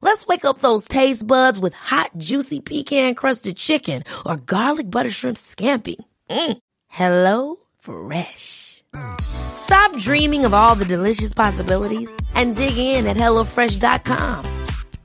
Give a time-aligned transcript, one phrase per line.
[0.00, 5.10] Let's wake up those taste buds with hot, juicy pecan crusted chicken or garlic butter
[5.10, 5.96] shrimp scampi.
[6.30, 6.58] Mm.
[6.88, 8.82] Hello Fresh.
[9.20, 14.44] Stop dreaming of all the delicious possibilities and dig in at HelloFresh.com.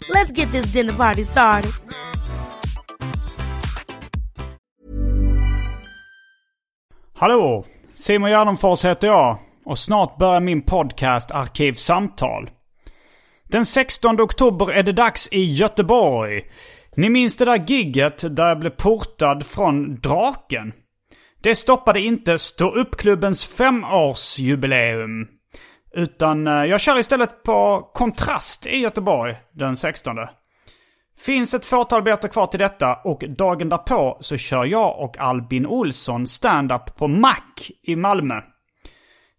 [0.09, 1.71] Let's get this dinner party started.
[7.13, 7.65] Hallå!
[7.93, 12.49] Simon Gärdenfors heter jag och snart börjar min podcast Arkivsamtal.
[13.49, 16.43] Den 16 oktober är det dags i Göteborg.
[16.95, 20.73] Ni minns det där gigget där jag blev portad från Draken?
[21.41, 25.27] Det stoppade inte ståuppklubbens femårsjubileum.
[25.95, 30.17] Utan eh, jag kör istället på Kontrast i Göteborg den 16.
[31.19, 35.65] Finns ett fåtal biljetter kvar till detta och dagen därpå så kör jag och Albin
[35.65, 37.37] Olsson stand-up på Mac
[37.83, 38.41] i Malmö.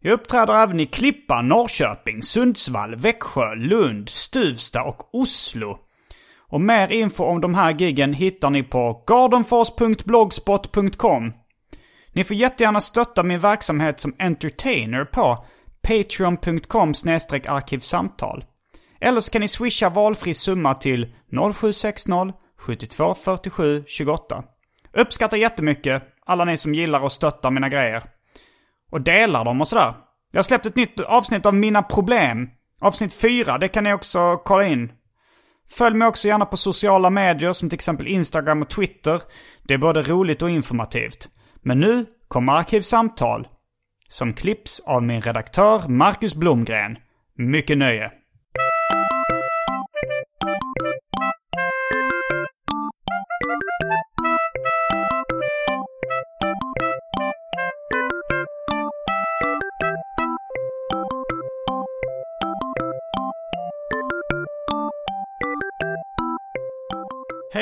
[0.06, 5.78] Jag uppträder även i Klippan, Norrköping, Sundsvall, Växjö, Lund, Stuvsta och Oslo.
[6.38, 11.32] Och mer info om de här giggen hittar ni på gardenfors.blogspot.com.
[12.12, 15.44] Ni får jättegärna stötta min verksamhet som entertainer på
[15.82, 16.92] patreon.com
[17.48, 18.44] arkivsamtal.
[19.00, 21.12] Eller så kan ni swisha valfri summa till
[21.54, 24.44] 0760 72 47 28.
[24.92, 28.13] Uppskattar jättemycket alla ni som gillar och stöttar mina grejer.
[28.94, 29.94] Och delar dem och sådär.
[30.32, 32.48] Jag har släppt ett nytt avsnitt av Mina Problem.
[32.80, 34.92] Avsnitt 4, det kan ni också kolla in.
[35.70, 39.20] Följ mig också gärna på sociala medier som till exempel Instagram och Twitter.
[39.62, 41.28] Det är både roligt och informativt.
[41.62, 43.48] Men nu kommer Arkivsamtal.
[44.08, 46.96] Som klipps av min redaktör Marcus Blomgren.
[47.36, 48.12] Mycket nöje.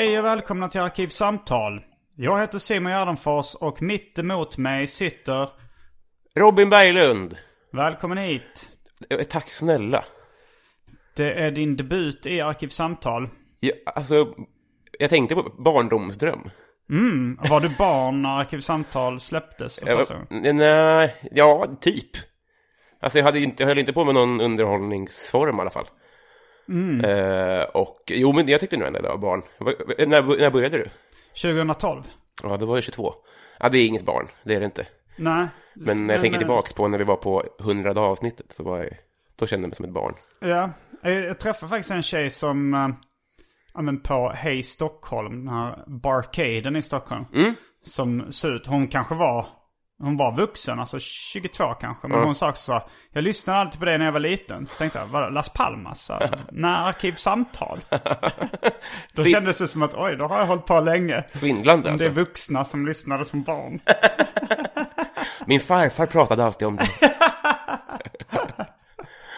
[0.03, 1.81] Hej och välkomna till Arkivsamtal.
[2.15, 5.49] Jag heter Simon Gärdenfors och mitt emot mig sitter...
[6.35, 7.37] Robin Berglund.
[7.73, 8.69] Välkommen hit.
[9.09, 10.05] Eh, Tack snälla.
[11.15, 13.29] Det är din debut i Arkivsamtal.
[13.59, 14.33] Jag, alltså,
[14.99, 16.49] jag tänkte på barndomsdröm.
[16.89, 20.55] Mm, var du barn när Arkivsamtal släpptes för första gången?
[20.55, 22.11] Nej, ja, typ.
[22.99, 25.87] Alltså jag, hade inte, jag höll inte på med någon underhållningsform i alla fall.
[27.03, 29.41] Eh, och jo, men jag tyckte nog ändå det var barn.
[30.07, 30.89] När, när började du?
[31.41, 32.03] 2012?
[32.43, 33.13] Ja, då var jag 22.
[33.59, 34.87] Ja, det är inget barn, det är det inte.
[35.15, 35.47] Nej.
[35.73, 38.77] Men när jag tänker eh, tillbaks på när vi var på 100 avsnittet så var
[38.77, 38.89] jag,
[39.35, 40.13] då kände jag mig som ett barn.
[40.39, 42.89] Ja, jag, träffade faktiskt en tjej som, äh,
[43.73, 47.25] ja men på Hej Stockholm, den här barcaden i Stockholm.
[47.33, 47.53] Mm.
[47.83, 49.47] Som ser ut, hon kanske var,
[49.99, 52.07] hon var vuxen, alltså 22 kanske.
[52.07, 52.25] Men Ja.
[52.25, 54.65] hon sa också så, jag lyssnade alltid på det när jag var liten.
[54.67, 56.01] Så tänkte jag, vadå, Las Palmas?
[56.05, 56.19] Så,
[56.51, 57.79] Nej, Arkivsamtal.
[59.13, 61.23] då Så- kändes det som att, oj, då har jag hållit på länge.
[61.29, 62.07] Svindlande Det alltså.
[62.07, 63.79] är vuxna som lyssnade som barn.
[65.45, 66.87] Min farfar pratade alltid om det.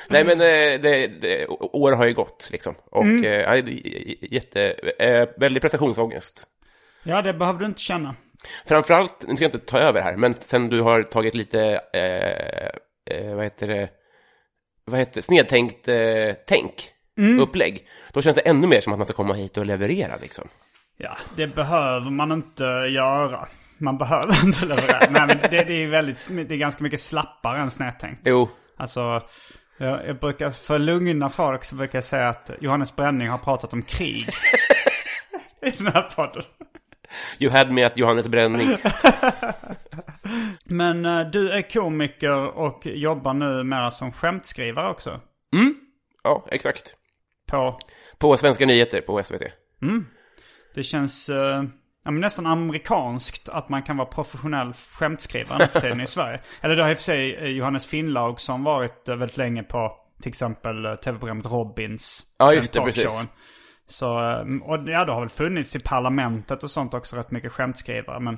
[0.09, 2.75] Nej men eh, det, det, år har ju gått liksom.
[2.91, 3.21] Och Mm.
[3.21, 3.63] det är
[4.33, 6.43] jätte, eh, väldigt prestationsångest.
[7.03, 8.15] Ja, det behöver du inte känna.
[8.67, 11.61] Framförallt, nu ska jag inte ta över här, men sen du har tagit lite,
[11.93, 13.89] eh, eh, vad heter det,
[14.85, 17.39] vad heter det, snedtänkt eh, tänk, Mm.
[17.39, 17.87] upplägg.
[18.13, 20.47] Då känns det ännu mer som att man ska komma hit och leverera liksom.
[20.97, 23.47] Ja, det behöver man inte göra.
[23.77, 24.99] Man behöver inte leverera.
[25.09, 28.21] Nej, men det, det är väldigt, det är ganska mycket slappare än snedtänkt.
[28.25, 29.21] Jo, Alltså,
[29.77, 33.73] jag, jag brukar, för lugna folk så brukar jag säga att Johannes Bränning har pratat
[33.73, 34.29] om krig.
[35.61, 36.43] I den här podden.
[37.39, 38.77] You had me at Johannes Bränning.
[40.65, 45.21] Men eh, du är komiker och jobbar nu mer som skämtskrivare också.
[46.23, 46.95] Ja, exakt.
[47.47, 47.79] På,
[48.17, 49.41] På Svenska nyheter på SVT.
[50.75, 51.63] det känns eh,
[52.05, 56.39] ja, nästan amerikanskt att man kan vara professionell skämtskrivare nu för tiden i Sverige.
[56.61, 59.63] Eller det har i och för sig eh, Johannes Finnlaug som varit eh, väldigt länge
[59.63, 62.23] på till exempel eh, tv-programmet Robins.
[62.37, 63.25] Ja, just det, precis.
[63.87, 67.51] Så, eh, och ja, det har väl funnits i parlamentet och sånt också rätt mycket
[67.51, 68.19] skämtskrivare.
[68.19, 68.37] Men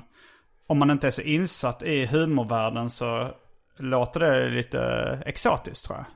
[0.66, 3.30] om man inte är så insatt i humorvärlden så
[3.76, 4.80] låter det lite
[5.26, 6.06] exotiskt tror jag.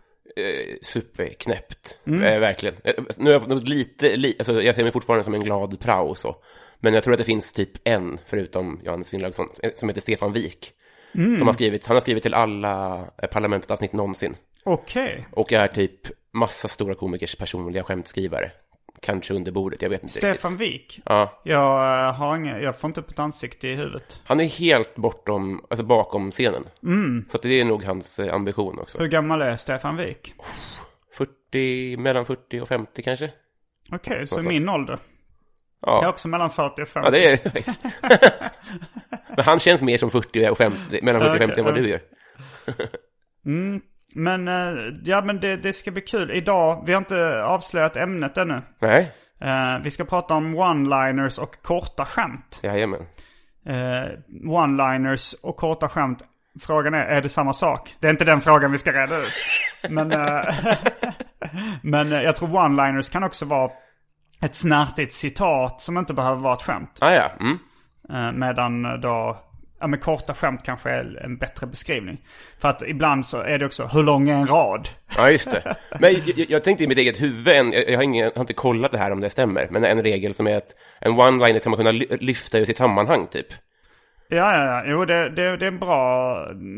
[0.45, 1.99] eh, superknäppt.
[2.07, 2.75] Eh, verkligen.
[2.85, 5.81] Eh, nu har jag fått lite, li, alltså, jag ser mig fortfarande som en glad
[5.81, 6.37] prao så.
[6.81, 10.73] Men jag tror att det finns typ en, förutom Johannes Finnlaugsson, som heter Stefan Wik.
[11.15, 11.37] Mm.
[11.37, 14.37] Som har skrivit, han har skrivit till alla Parlamentet-avsnitt någonsin.
[14.65, 15.27] Okej.
[15.33, 16.01] Och är typ
[16.33, 18.51] massa stora komikers personliga skämtskrivare.
[19.03, 20.57] Kanske under bordet, jag vet inte Stefan.
[20.57, 21.01] Wik.
[21.05, 24.21] Ja, Jag, eh, har inga, jag får inte upp ett ansikte i huvudet.
[24.25, 26.65] han är helt bortom, alltså bakom scenen.
[26.83, 27.25] Mm.
[27.29, 28.99] Så att det är nog hans eh, ambition också.
[28.99, 30.35] Hur gammal är Stefan Wik?
[31.17, 33.31] 40, mellan 40 och 50 kanske?
[33.93, 34.99] Okej, så Något min ålder.
[35.81, 37.07] Jag är Ja, också mellan 40 och 50.
[37.07, 37.81] ja det är visst.
[39.37, 41.89] Men han känns mer som 40 och 50, mellan 40 och 50 än vad du
[41.89, 42.01] gör.
[44.15, 46.31] Men, eh, ja men det, det ska bli kul.
[46.31, 48.63] Idag, vi har inte avslöjat ämnet ännu.
[48.79, 49.13] Nej,
[49.43, 52.61] Eh, vi ska prata om one-liners och korta skämt.
[52.63, 53.07] jajamän.
[53.67, 54.09] Eh,
[54.45, 56.23] one-liners och korta skämt.
[56.61, 57.97] Frågan är, är det samma sak?
[58.01, 59.33] Det är inte den frågan vi ska reda ut.
[59.91, 60.09] Men,
[61.83, 63.71] men jag tror one-liners kan också vara
[64.41, 66.99] ett snärtigt citat som inte behöver vara ett skämt.
[67.01, 68.39] Ah, ja, mm.
[68.39, 69.39] Medan då,
[69.83, 72.19] ja men korta skämt kanske är en bättre beskrivning.
[72.59, 74.89] För att ibland så är det också, hur lång är en rad?
[75.17, 75.77] Ja, just det.
[76.01, 78.53] Men jag, jag tänkte i mitt eget huvud, en, jag, har ingen, jag har inte
[78.53, 81.71] kollat det här om det stämmer, men en regel som är att en one-liner ska
[81.71, 83.47] man kunna lyfta ur sitt sammanhang, typ.
[84.37, 84.83] Ja, ja, ja.
[84.87, 86.35] Jo, det, det, det, är en bra,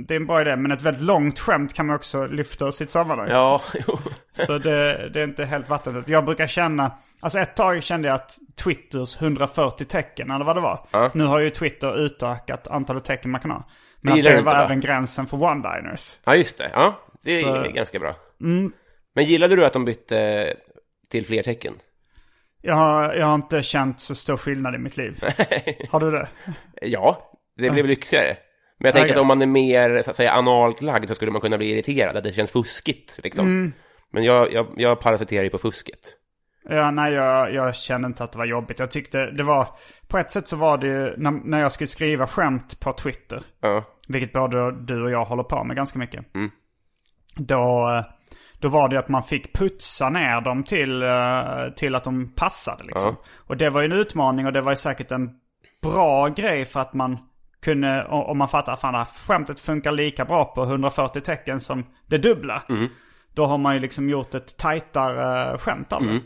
[0.06, 0.56] det är en bra idé.
[0.56, 3.28] Men ett väldigt långt skämt kan man också lyfta ur sitt sammanhang.
[3.28, 3.98] Ja, jo.
[4.46, 6.08] Så det, det är inte helt vattentätt.
[6.08, 10.60] Jag brukar känna, alltså ett tag kände jag att Twitters 140 tecken, eller vad det
[10.60, 10.86] var.
[10.90, 11.10] Ja.
[11.14, 13.58] Nu har ju Twitter utökat antalet tecken man kan ha.
[13.58, 13.64] Det
[14.00, 14.64] Men det inte, var va?
[14.64, 16.16] även gränsen för one-liners.
[16.24, 16.70] ja just det.
[16.74, 18.14] Ja, det är, Så- det ganska bra.
[18.40, 18.72] Mm.
[19.14, 20.46] Men gillade du att de bytte
[21.10, 21.74] till fler tecken?
[22.62, 25.24] Jag har, jag har inte känt så stor skillnad i mitt liv.
[25.90, 26.28] Har du det?
[26.82, 28.36] Ja, det blev lyxigare.
[28.78, 29.14] Men jag tänker Okej.
[29.14, 31.72] att om man är mer, så att säga, analt lagd så skulle man kunna bli
[31.72, 33.46] irriterad, att det känns fuskigt, liksom.
[33.46, 33.72] Mm.
[34.10, 36.16] Men jag, jag, jag parasiterar ju på fusket.
[36.68, 38.78] Ja, nej, jag, jag kände inte att det var jobbigt.
[38.78, 39.68] Jag tyckte det var,
[40.08, 43.42] på ett sätt så var det ju, när, när jag skulle skriva skämt på Twitter,
[43.60, 46.34] Ja, vilket både du och jag håller på med ganska mycket.
[46.34, 46.50] Mm.
[47.36, 47.88] Då,
[48.58, 52.84] då var det att man fick putsa ner dem till, eh, till att de passade
[52.84, 53.16] liksom.
[53.46, 55.30] Och det var ju en utmaning och det var ju säkert en
[55.82, 57.18] bra grej för att man
[57.64, 61.86] kunde, om man fattar, fan det här skämtet funkar lika bra på 140 tecken som
[62.06, 62.62] det dubbla.
[63.34, 66.20] Då har man ju liksom gjort ett tajtare skämt av det.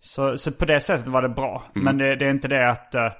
[0.00, 1.62] Så, så på det sättet var det bra.
[1.72, 3.12] Men det, det är inte det att eh,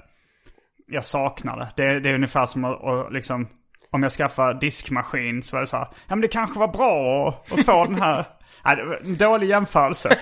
[0.87, 1.70] jag saknar det.
[1.76, 2.00] det.
[2.00, 3.49] Det är ungefär som att, att liksom,
[3.91, 7.29] om jag skaffar diskmaskin så var det så här, ja men det kanske var bra
[7.29, 8.25] att, att få den här.
[8.64, 10.08] Nej, det var en dålig jämförelse.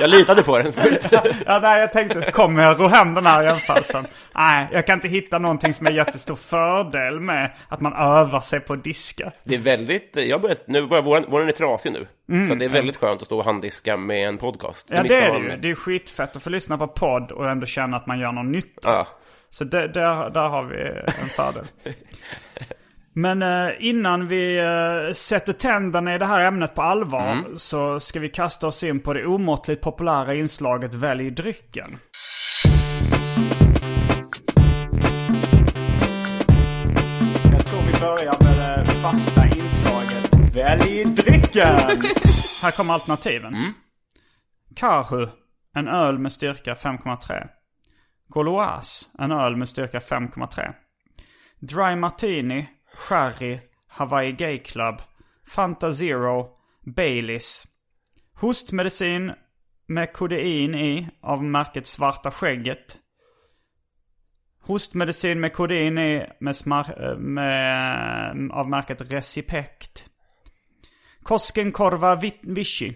[0.00, 1.08] jag litade på den förut.
[1.46, 4.04] Ja, nej, jag tänkte, kommer jag ro hem den här jämförelsen?
[4.34, 8.60] Nej, jag kan inte hitta någonting som är jättestor fördel med att man övar sig
[8.60, 9.32] på att diska.
[9.44, 12.06] Det är väldigt, jag har börjat, nu börjar våran, våran är trasig nu.
[12.48, 14.88] Så det är väldigt skönt att stå och handdiska med en podcast.
[14.90, 15.56] Ja, det är det ju.
[15.56, 18.52] Det är skitfett att få lyssna på podd och ändå känna att man gör någon
[18.52, 18.88] nytta.
[18.92, 19.06] Ja.
[19.50, 20.82] Så det, där, där har vi
[21.22, 21.66] en fördel.
[23.16, 28.20] Men eh, innan vi eh, sätter tänderna i det här ämnet på allvar så ska
[28.20, 31.98] vi kasta oss in på det omåttligt populära inslaget Välj drycken.
[37.52, 41.76] Jag tror vi börjar med det fasta inslaget Välj drycken!
[42.62, 43.56] här kommer alternativen.
[44.76, 45.28] Karhu,
[45.76, 47.48] en öl med styrka 5,3.
[48.34, 50.72] Gauloise, en öl med styrka 5,3.
[51.60, 52.68] Dry Martini,
[53.08, 53.58] Sherry,
[53.88, 55.02] Hawaii Gay Club,
[55.46, 56.48] Fanta Zero,
[56.96, 57.66] Baileys.
[58.40, 59.32] Hostmedicin
[59.86, 62.98] med kodein i av märket Svarta Skägget.
[64.60, 70.08] Hostmedicin med kodein i med, smar- eh, med, av märket Recipect.
[71.22, 72.92] Koskenkorva Vi- Vichy.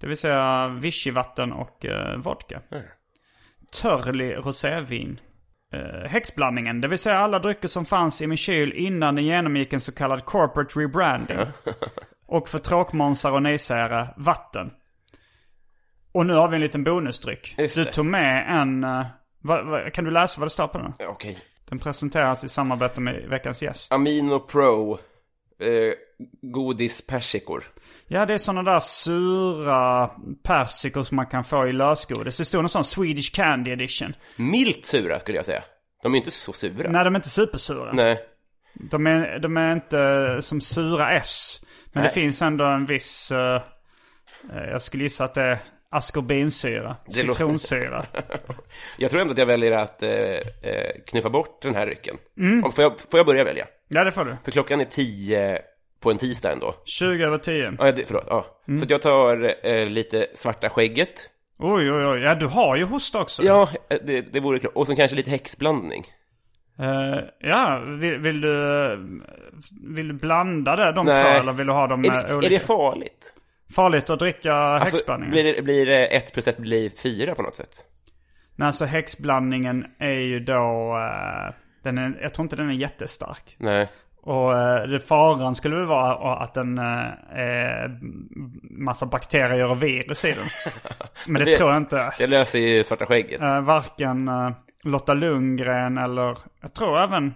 [0.00, 2.62] Det vill säga vichyvatten och eh, vodka.
[3.72, 5.20] Törlig rosévin.
[5.74, 9.72] Eh, häxblandningen, det vill säga alla drycker som fanns i min kyl innan den genomgick
[9.72, 11.38] en så kallad corporate rebranding.
[12.26, 14.70] och för tråkmånsar och nejsägare, vatten.
[16.12, 17.54] Och nu har vi en liten bonusdryck.
[17.58, 17.92] Just Du det.
[17.92, 18.84] tog med en...
[18.84, 19.06] eh,
[19.40, 20.92] vad- vad- kan du läsa vad det står på den?
[20.98, 21.38] Ja, Okej.
[21.68, 23.92] Den presenteras i samarbete med veckans gäst.
[23.92, 24.98] Amino Pro,
[25.58, 25.92] eh,
[26.42, 27.64] godispersikor.
[28.06, 30.10] Ja, det är sådana där sura
[30.42, 32.36] persikor som man kan få i lösgodis.
[32.36, 34.14] Det står någon sån Swedish Candy Edition.
[34.36, 35.62] Milt sura skulle jag säga.
[36.02, 36.90] De är inte så sura.
[36.90, 37.92] Nej, de är inte supersura.
[37.92, 38.18] Nej.
[38.74, 41.60] De är, de är inte som sura S.
[41.92, 42.08] Men Nej.
[42.08, 43.30] det finns ändå en viss...
[43.32, 43.62] eh,
[44.50, 45.58] jag skulle gissa att det är
[45.94, 46.96] askorbinsyra.
[47.06, 48.06] Det Citronsyra.
[48.98, 50.40] Jag tror ändå att jag väljer att eh, eh,
[51.06, 52.16] knuffa bort den här rycken.
[52.38, 52.72] Mm.
[52.72, 53.66] Får, jag, får jag börja välja?
[53.88, 54.36] ja, det får du.
[54.44, 55.58] För klockan är tio
[56.00, 56.74] på en tisdag ändå.
[56.84, 57.72] 20 över 10.
[57.78, 58.24] Ja, det, förlåt.
[58.28, 58.46] Ja.
[58.78, 61.30] Så att jag tar eh, lite svarta skägget.
[61.58, 62.20] Oj, oj, oj.
[62.20, 63.42] Ja, du har ju hosta också.
[63.42, 64.72] Ja, det, det vore klart.
[64.74, 66.04] Och sen kanske lite häxblandning.
[66.78, 68.96] Eh, ja, vill, vill, du,
[69.94, 71.22] vill du blanda det, de Nej.
[71.22, 71.28] två?
[71.28, 72.54] Eller vill du ha dem Är eh, olika?
[72.54, 73.32] är det farligt?
[73.72, 75.30] Farligt att dricka Alltså, häxblandningen?
[75.32, 77.84] blir, det, blir det ett plus ett blir fyra på något sätt?
[78.56, 80.96] Nej, alltså häxblandningen är ju då...
[80.98, 83.56] eh, den är, jag tror inte den är jättestark.
[83.58, 83.88] Nej.
[84.22, 86.84] Och eh, det faran skulle väl vara att den eh,
[87.38, 87.98] är
[88.80, 90.46] massa bakterier och virus i den.
[91.26, 92.14] Men det, Det- tror jag inte.
[92.18, 93.40] Det löser ju svarta skägget.
[93.40, 94.50] Eh, varken eh,
[94.84, 97.34] Lotta Lundgren eller jag tror även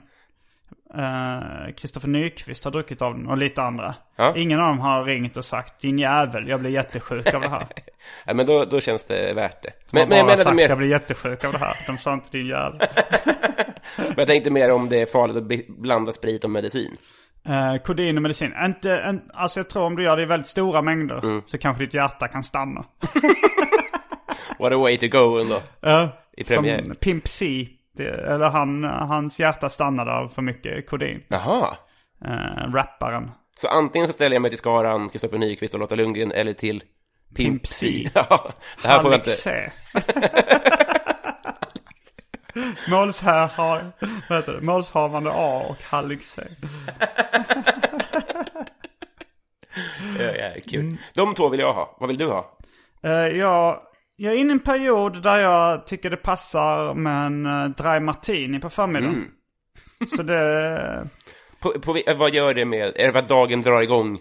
[1.77, 3.95] Kristoffer Nyqvist har druckit av den och lite andra.
[4.17, 4.37] Ja.
[4.37, 7.67] Ingen av dem har ringt och sagt din jävel, jag blir jättesjuk av det här.
[8.27, 9.73] Ja, men då, då känns det värt det.
[9.91, 11.77] Men, Men, men, jag menade sagt mer, jag blir jättesjuk av det här.
[11.87, 12.79] De sa inte din jävel.
[13.97, 16.97] men jag tänkte mer om det är farligt att blanda sprit och medicin.
[17.49, 18.55] Eh, kodin och medicin.
[18.65, 21.43] Inte, en, alltså jag tror om du gör det i väldigt stora mängder Mm.
[21.47, 22.85] så kanske ditt hjärta kan stanna.
[24.59, 25.61] What a way to go ändå.
[25.81, 26.85] Ja, I premiär.
[26.85, 27.69] Som Pimp C.
[28.05, 31.23] Eller han, hans hjärta stannade av för mycket kodin.
[31.29, 31.77] Jaha.
[32.25, 33.31] Uh, rapparen.
[33.57, 36.83] Så antingen så ställer jag mig till skaran Kristoffer Nyqvist och Lotta Lundgren eller till
[37.37, 38.11] Pimp C.
[38.15, 38.53] Ja,
[38.83, 39.31] det här får jag inte...
[39.31, 39.71] C.
[42.89, 43.85] Målsha- har,
[44.29, 44.61] vad heter det?
[44.61, 46.21] Målshavande A och Hallig.
[50.19, 50.81] Ja, ja, kul.
[50.81, 50.97] Mm.
[51.15, 51.97] De två vill jag ha.
[52.01, 52.59] Vad vill du ha?
[53.03, 53.81] Eh, jag,
[54.21, 58.01] jag är inne i en period där jag tycker det passar med en uh, dry
[58.01, 59.15] martini på förmiddagen.
[59.15, 59.29] Mm.
[60.07, 61.09] Så det...
[61.61, 62.93] På, på, vad gör det med...
[62.97, 64.19] Är det att dagen drar igång?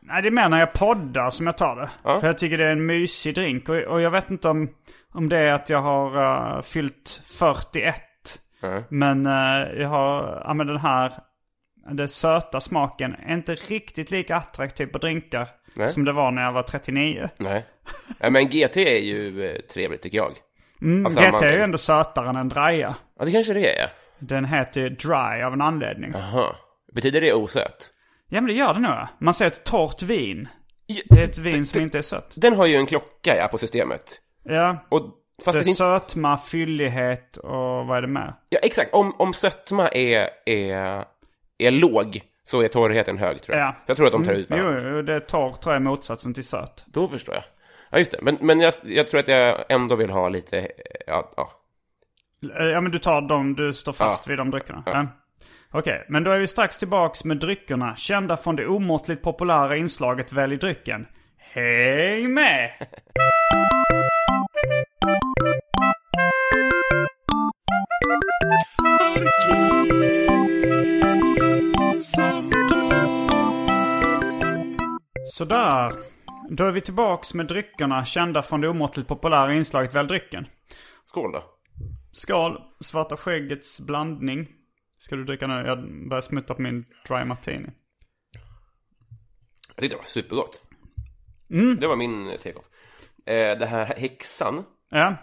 [0.00, 1.90] Nej, det är mer när jag poddar som jag tar det.
[2.04, 2.20] Ja.
[2.20, 3.68] För jag tycker det är en mysig drink.
[3.68, 4.68] Och, och jag vet inte om,
[5.12, 6.22] om det är att jag har
[6.56, 7.96] eh, fyllt 41.
[8.60, 8.82] Ja.
[8.88, 11.12] Men eh, jag har, ja men den här,
[11.90, 15.48] den söta smaken är inte riktigt lika attraktiv på drinkar.
[15.74, 15.88] Nej.
[15.88, 17.28] Som det var när jag var 39.
[17.38, 17.66] Nej.
[18.18, 20.32] Ja, men GT är ju eh, trevligt tycker jag.
[20.82, 22.94] Mm, samma GT är ju ändå sötare än en draja.
[23.18, 23.88] Ja, det kanske det är.
[24.18, 26.14] Den heter ju dry av en anledning.
[26.14, 26.56] Aha.
[26.92, 27.90] Betyder det osött?
[28.28, 29.06] Ja men det gör det nog.
[29.18, 30.48] Man säger ett torrt vin.
[31.10, 32.32] Det är ett vin som inte är sött.
[32.36, 34.20] Den har ju en klocka ja, på systemet.
[34.44, 34.86] Ja.
[34.88, 35.02] Och
[35.44, 35.76] fast Det är finns...
[35.76, 38.34] sötma, fyllighet och vad är det med?
[38.48, 38.94] Ja, exakt.
[38.94, 41.04] Om, om sötma är, är,
[41.58, 43.66] är låg så är torrheten hög tror jag.
[43.66, 43.72] Ja.
[43.72, 44.90] Så jag tror att de tar ut Jo, varandra.
[44.90, 46.84] jo, det är torr tror jag är motsatsen till söt.
[46.86, 47.44] Då förstår jag.
[47.92, 48.18] Ja, just det.
[48.22, 50.68] Men, men jag, jag tror att jag ändå vill ha lite...
[51.06, 51.52] Ja, ja.
[52.58, 54.30] Eh, Ja men du tar dem, du står fast Ja.
[54.30, 54.82] vid de dryckerna?
[54.86, 55.06] Ja.
[55.70, 57.96] Okej, men då är vi strax tillbaks med dryckerna.
[57.96, 61.06] Kända från det omåttligt populära inslaget Välj drycken.
[61.38, 62.70] Häng med!
[75.26, 76.11] Sådär.
[76.56, 80.46] Då är vi tillbaks med dryckerna kända från det omåttligt populära inslaget Välj drycken.
[81.06, 81.44] Skål då.
[82.12, 84.48] Skål, svarta skäggets blandning.
[84.98, 85.54] Ska du dricka nu?
[85.54, 87.68] Jag börjar smutta på min dry martini.
[89.68, 90.62] Jag tyckte det var supergott.
[91.50, 91.76] Mm.
[91.80, 92.64] Det var min eh, take-off.
[93.26, 94.64] Eh, det här häxan.
[94.90, 95.16] Ja,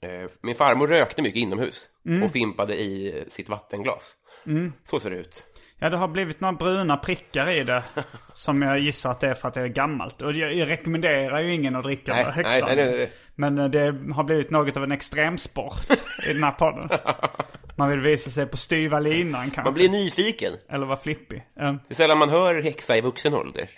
[0.00, 1.88] Eh, min farmor rökte mycket inomhus.
[2.06, 2.22] Mm.
[2.22, 4.16] Och fimpade i sitt vattenglas.
[4.84, 5.44] Så ser det ut.
[5.78, 7.82] Ja det har blivit några bruna prickar i det.
[8.32, 10.22] som jag gissar att det är för att det är gammalt.
[10.22, 12.76] Och jag, jag rekommenderar ju ingen att dricka Nej, häxblandning.
[12.76, 13.12] nej, nej, nej.
[13.34, 15.90] Men eh, det har blivit något av en extremsport
[16.28, 16.88] i den här podden.
[17.78, 19.62] Man vill visa sig på styva linan kanske.
[19.62, 20.52] Man blir nyfiken.
[20.68, 21.42] Eller vara flippig.
[21.54, 21.62] Ja.
[21.64, 23.68] Det är sällan man hör häxa i vuxen ålder.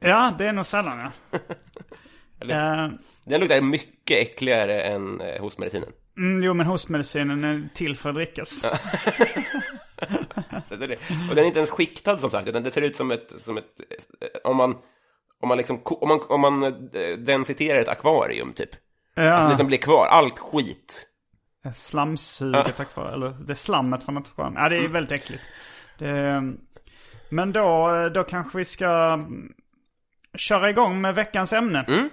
[0.00, 0.98] ja, det är nog sällan
[1.30, 1.38] ja.
[2.40, 2.90] Eller- Eh,
[3.24, 5.88] Den luktar mycket äckligare än eh, hostmedicinen.
[6.16, 8.48] Mm, jo men hostmedicinen är till för att drickas.
[10.68, 10.98] Så det är det.
[11.30, 13.40] Och den är inte ens skiktad som sagt, utan det ser ut som ett...
[13.40, 13.80] Som ett
[14.20, 14.76] eh, om man...
[15.40, 15.82] Om man liksom...
[15.84, 18.70] Om man, om man eh, densiterar ett akvarium, typ.
[19.14, 19.30] Ja.
[19.30, 21.06] Alltså det som blir kvar, allt skit.
[21.74, 24.52] Slamsuget är kvar, eller det är slammet från skön.
[24.56, 25.42] Ja, det är väldigt äckligt.
[25.98, 26.42] Det,
[27.30, 29.52] men då, då kanske vi ska mm,
[30.36, 32.08] köra igång med veckans ämne.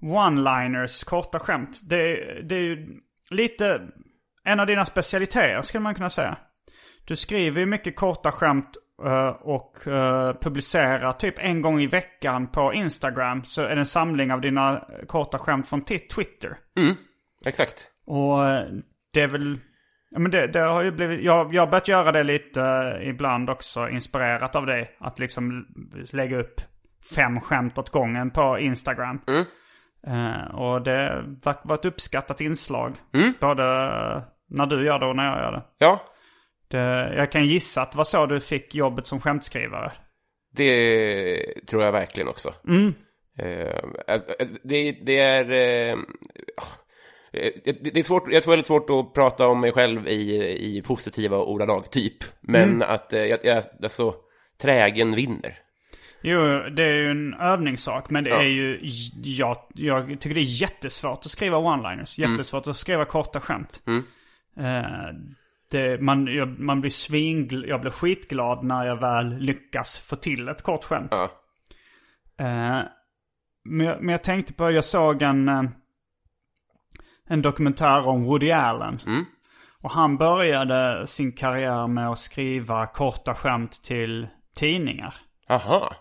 [0.00, 1.80] One-liners, korta skämt.
[1.82, 2.88] Det, det är ju
[3.32, 3.80] lite
[4.44, 6.36] en av dina specialiteter skulle man kunna säga.
[7.04, 12.46] Du skriver ju mycket korta skämt eh, och eh, publicerar typ en gång i veckan
[12.46, 13.44] på Instagram.
[13.44, 16.56] Så är det en samling av dina korta skämt från Twitter.
[17.44, 17.88] Exakt.
[18.06, 18.64] Och eh,
[19.12, 19.58] det är väl...
[20.16, 21.24] Men det, det har ju blivit...
[21.24, 22.60] Jag, jag har börjat göra det lite
[23.02, 24.88] ibland också, inspirerat av det.
[24.98, 25.66] Att liksom
[26.12, 26.60] lägga upp
[27.14, 29.20] fem skämt åt gången på Instagram.
[30.06, 32.96] Eh, och det varit ett uppskattat inslag.
[33.40, 35.62] Både eh, när du gör det och när jag gör det.
[35.78, 36.02] Ja,
[36.68, 37.14] det.
[37.16, 39.92] Jag kan gissa att det var så du fick jobbet som skämtskrivare.
[40.56, 42.54] det tror jag verkligen också.
[43.38, 43.46] Eh,
[44.08, 44.20] eh,
[44.64, 45.50] det, det är...
[45.50, 45.98] eh,
[47.32, 50.82] eh, det är, svårt, det är väldigt svårt att prata om mig själv i, i
[50.82, 52.16] positiva ordalag, typ.
[52.40, 54.14] Men att eh, jag, jag, alltså,
[54.60, 55.58] trägen vinner.
[56.22, 56.38] Jo,
[56.70, 58.10] det är ju en övningssak.
[58.10, 58.36] Men det Ja.
[58.42, 58.80] är ju...
[59.22, 62.20] Jag, jag tycker det är jättesvårt att skriva one-liners.
[62.20, 63.82] Jättesvårt att skriva korta skämt.
[64.56, 64.82] Eh,
[65.70, 70.48] det, man, jag, man blir svingl, Jag blir skitglad när jag väl lyckas få till
[70.48, 71.08] ett kort skämt.
[71.10, 71.24] Ja.
[72.38, 72.80] Eh,
[73.64, 75.62] men, jag, men jag tänkte på, jag såg en, eh,
[77.28, 79.00] en dokumentär om Woody Allen.
[79.80, 84.26] Och han började sin karriär med att skriva korta skämt till
[84.56, 85.14] tidningar.
[85.48, 85.94] Aha.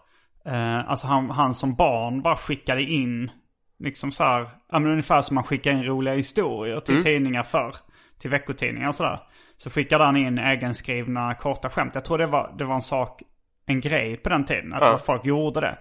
[0.45, 3.31] Eh, alltså han, han som barn bara skickade in,
[3.79, 7.75] liksom så här, ja men ungefär som man skickar in roliga historier till tidningar förr.
[8.19, 9.19] Till veckotidningar och sådär.
[9.57, 11.95] Så skickade han in egenskrivna korta skämt.
[11.95, 13.21] Jag tror det var, det var en sak,
[13.65, 14.73] en grej på den tiden.
[14.73, 15.77] Att folk gjorde det.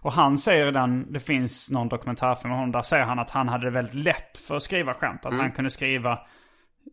[0.00, 3.30] Och han säger i den, det finns någon dokumentärfilm om honom, där säger han att
[3.30, 5.26] han hade det väldigt lätt för att skriva skämt.
[5.26, 6.18] Att han kunde skriva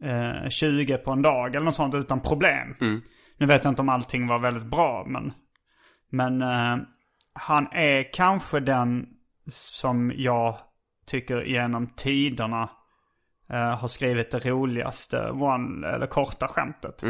[0.04, 2.76] eh, 20 på en dag eller något sånt utan problem.
[3.38, 5.34] Nu vet jag inte om allting var väldigt bra, men
[6.10, 6.78] men eh,
[7.34, 9.08] han är kanske den
[9.48, 10.58] som jag
[11.06, 12.70] tycker genom tiderna
[13.50, 17.04] eh, har skrivit det roligaste one, eller korta skämtet.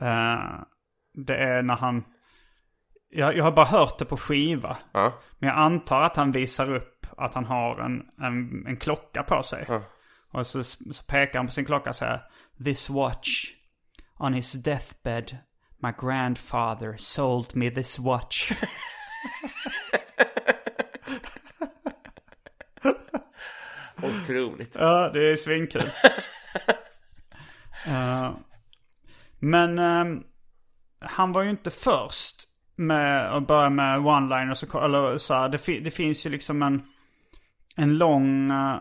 [0.00, 0.60] Eh,
[1.14, 2.04] det är när han...
[3.10, 4.76] Jag, jag har bara hört det på skiva.
[4.92, 5.12] Ja.
[5.38, 9.42] Men jag antar att han visar upp att han har en, en, en klocka på
[9.42, 9.66] sig.
[10.30, 12.22] Och så, så pekar han på sin klocka och säger
[12.64, 13.44] This watch
[14.18, 15.38] on his deathbed
[15.80, 18.52] my grandfather sold me this watch.
[24.02, 24.76] Otroligt.
[24.78, 25.82] ja, det är svinkul.
[27.86, 28.30] Eh,
[29.38, 30.22] men ehm,
[31.00, 32.36] han var ju inte först
[32.76, 34.74] med att börja med one-liners.
[34.74, 36.82] och- Eller så här, det, fi- det finns ju liksom en,
[37.76, 38.76] en lång, eh,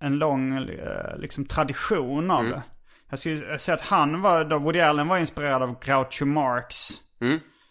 [0.00, 2.62] en lång eh, liksom tradition av det.
[3.10, 6.88] Jag skulle säga att han var, då Woody Allen var inspirerad av Groucho Marx.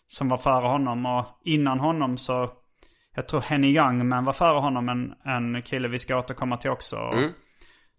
[0.07, 2.49] Som var före honom och innan honom så,
[3.15, 6.97] jag tror Henny Youngman var före honom, en, en kille vi ska återkomma till också.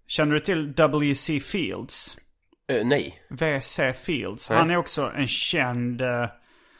[0.06, 1.40] Känner du till W.C.
[1.40, 2.16] Fields?
[2.72, 3.14] Eh, nej.
[3.30, 3.92] V.C.
[3.92, 4.50] Fields.
[4.50, 4.58] Nej.
[4.58, 6.00] Han är också en känd...
[6.00, 6.26] eh,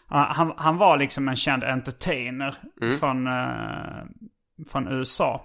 [0.09, 2.55] han, han var liksom en känd entertainer
[2.99, 4.05] från, eh,
[4.71, 5.45] från USA.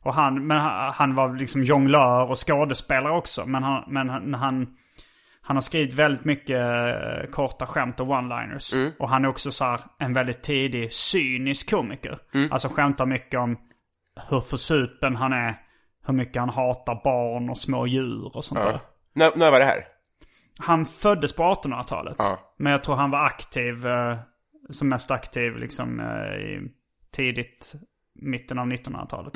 [0.00, 3.46] Och han, men han, han var liksom jonglör och skådespelare också.
[3.46, 4.76] Men han, men han, han,
[5.44, 8.92] han har skrivit väldigt mycket eh, korta skämt och one-liners.
[8.98, 12.18] Och han är också så här en väldigt tidig cynisk komiker.
[12.50, 13.58] Alltså skämtar mycket om
[14.28, 15.60] hur försupen han är.
[16.06, 18.72] Hur mycket han hatar barn och små djur och sånt där.
[18.72, 18.80] Ja.
[19.12, 19.84] När, när var det här?
[20.58, 22.16] Han föddes på 1800-talet.
[22.18, 22.54] Ja.
[22.56, 24.18] Men jag tror han var aktiv, eh,
[24.70, 26.60] som mest aktiv liksom eh, i
[27.10, 27.72] tidigt,
[28.14, 29.34] mitten av 1900-talet.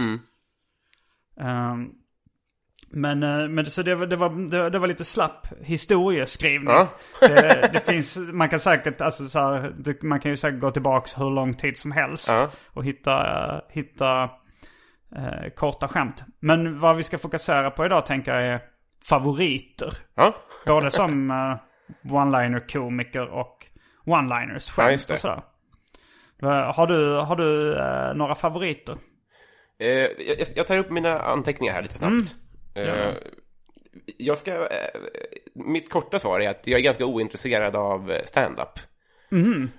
[1.41, 1.91] Ehm,
[2.91, 6.69] men, eh, men så det, var- det, var, det, det var lite slapp historieskrivning.
[6.75, 6.89] Ja.
[7.21, 11.11] det, det finns, man kan säkert, alltså så här, man kan ju säkert gå tillbaka
[11.23, 12.29] hur lång tid som helst.
[12.29, 12.51] Ja.
[12.73, 14.23] Och hitta, eh, hitta
[15.17, 16.25] eh, korta skämt.
[16.41, 18.61] Men vad vi ska fokusera på idag tänker jag är
[19.09, 19.93] favoriter.
[20.15, 20.35] Ja.
[20.67, 21.57] Både som uh,
[22.15, 23.67] one-liner-komiker och
[24.07, 25.43] one-liners skämt och sådär.
[26.43, 28.97] Eh, Har du, har du eh, några favoriter?
[29.81, 32.35] Eh, jag, jag tar upp mina anteckningar här lite snabbt.
[32.77, 33.15] Eh,
[34.17, 34.53] jag ska...
[34.55, 35.01] Eh,
[35.55, 38.79] mitt korta svar är att jag är ganska ointresserad av eh, stand-up.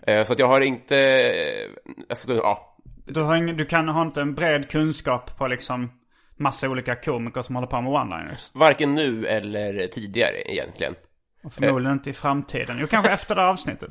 [0.08, 1.70] Eh, så att jag har inte...
[2.10, 2.78] Alltså, ja.
[3.06, 5.92] Du har, ingen, du kan, har inte en bred kunskap på liksom
[6.36, 8.50] massa olika komiker som håller på med one-liners.
[8.54, 10.96] Varken nu eller tidigare egentligen.
[11.44, 12.78] Och förmodligen inte i framtiden.
[12.80, 13.90] Jo, kanske efter det här avsnittet.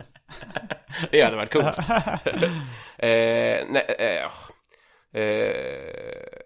[1.11, 1.79] Det hade varit coolt.
[2.99, 6.46] eh, nej, eh, eh,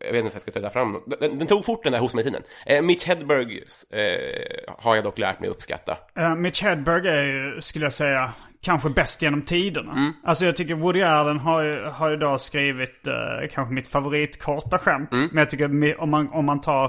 [0.00, 1.02] jag vet inte om jag ska ta fram.
[1.20, 2.42] Den, den tog fort den där hos mig tiden.
[2.66, 5.96] Eh, Mitch Hedberg eh, har jag dock lärt mig uppskatta.
[6.18, 8.32] Uh, Mitch Hedberg är ju, skulle jag säga,
[8.62, 10.12] kanske bäst genom tiderna.
[10.24, 14.78] Alltså jag tycker Woody Allen har ju, har ju då skrivit eh, kanske mitt favoritkorta
[14.78, 15.10] skämt.
[15.12, 16.84] Men jag tycker om man, om man tar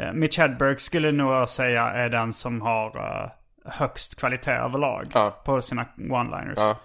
[0.00, 3.30] uh, Mitch Hedberg skulle nog säga är den som har eh,
[3.72, 5.42] högst kvalitet överlag Ja.
[5.44, 6.54] på sina one-liners.
[6.56, 6.76] Ja.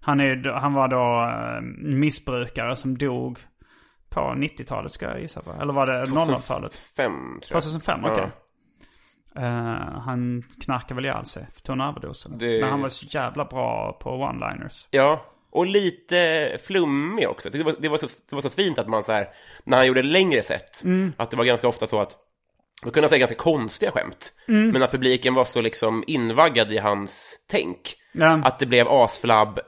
[0.00, 1.60] Han, är, han var då eh,
[1.96, 3.38] missbrukare som dog
[4.20, 5.52] på 90-talet ska jag gissa på.
[5.60, 6.74] Eller var det 00-talet?
[6.96, 7.62] Fem, tror jag.
[7.62, 8.12] 2005, Ja.
[8.12, 8.30] okej.
[9.36, 12.26] Eh, han knarkade väl ihjäl sig, tog en överdos.
[12.38, 14.86] Det- Men han var så jävla bra på one-liners.
[14.90, 17.50] Ja, och lite flummig också.
[17.50, 19.26] Det var, det var, så, det var så fint att man så här,
[19.64, 20.82] när han gjorde längre set,
[21.16, 22.16] att det var ganska ofta så att
[22.84, 26.78] då kunde han säga ganska konstiga skämt, men att publiken var så liksom invaggad i
[26.78, 27.94] hans tänk.
[28.12, 28.40] Ja.
[28.44, 29.60] Att det blev asflabb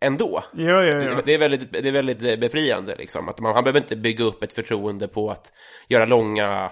[0.00, 0.42] ändå.
[0.52, 1.20] Jo, jo, jo.
[1.24, 3.28] Det är väldigt, det är väldigt befriande, liksom.
[3.28, 5.52] Att man, han behöver inte bygga upp ett förtroende på att
[5.88, 6.70] göra långa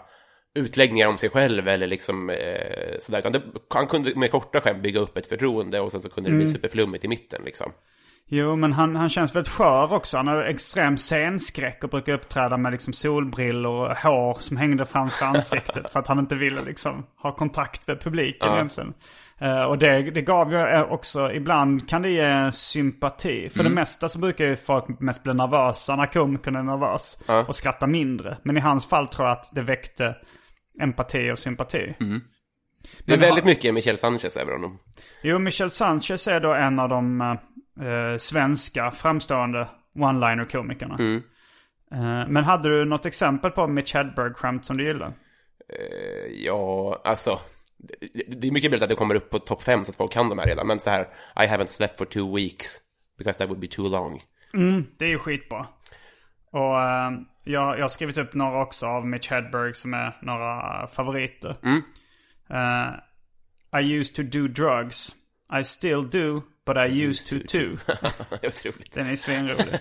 [0.54, 3.18] utläggningar om sig själv eller liksom eh, sådär.
[3.18, 6.30] Utan det, han kunde med korta skämt bygga upp ett förtroende och sen så kunde
[6.30, 7.72] det bli superflummigt i mitten, liksom.
[8.28, 10.16] Jo, men han, han känns väldigt skör också.
[10.16, 15.26] Han har extrem scenskräck och brukar uppträda med liksom solbrillor och hår som hängde framför
[15.26, 15.90] ansiktet.
[15.90, 18.94] för att han inte ville liksom ha kontakt med publiken egentligen.
[19.40, 23.48] Eh, och det, det gav ju eh, också, ibland kan det ge sympati.
[23.50, 27.18] För det mesta så brukar ju folk mest bli nervösa när komikern är nervös.
[27.48, 28.38] Och skratta mindre.
[28.42, 30.16] Men i hans fall tror jag att det väckte
[30.80, 31.94] empati och sympati.
[31.98, 34.78] Det är Men väldigt ha- mycket Michel Sanchez över honom.
[35.22, 39.68] Jo, Michel Sanchez är då en av de eh, svenska framstående
[39.98, 40.94] one-liner-komikerna.
[41.92, 45.08] Eh, men hade du något exempel på Mitch Hedberg-skämt som du gillar?
[45.08, 47.38] Eh, ja, alltså.
[47.78, 50.28] Det, är mycket möjligt att det kommer upp på topp fem så att folk kan
[50.28, 50.66] de här redan.
[50.66, 51.02] Men så här,
[51.36, 52.76] I haven't slept for two weeks
[53.18, 54.22] because that would be too long.
[54.98, 55.66] Det är ju skitbra.
[56.52, 57.10] Och eh,
[57.44, 61.56] jag, jag har skrivit upp några också av Mitch Hedberg som är några favoriter.
[62.50, 65.14] Eh, I used to do drugs.
[65.60, 67.76] I still do, but I used to too.
[68.48, 68.94] Otroligt.
[68.94, 69.78] Den är svinrolig.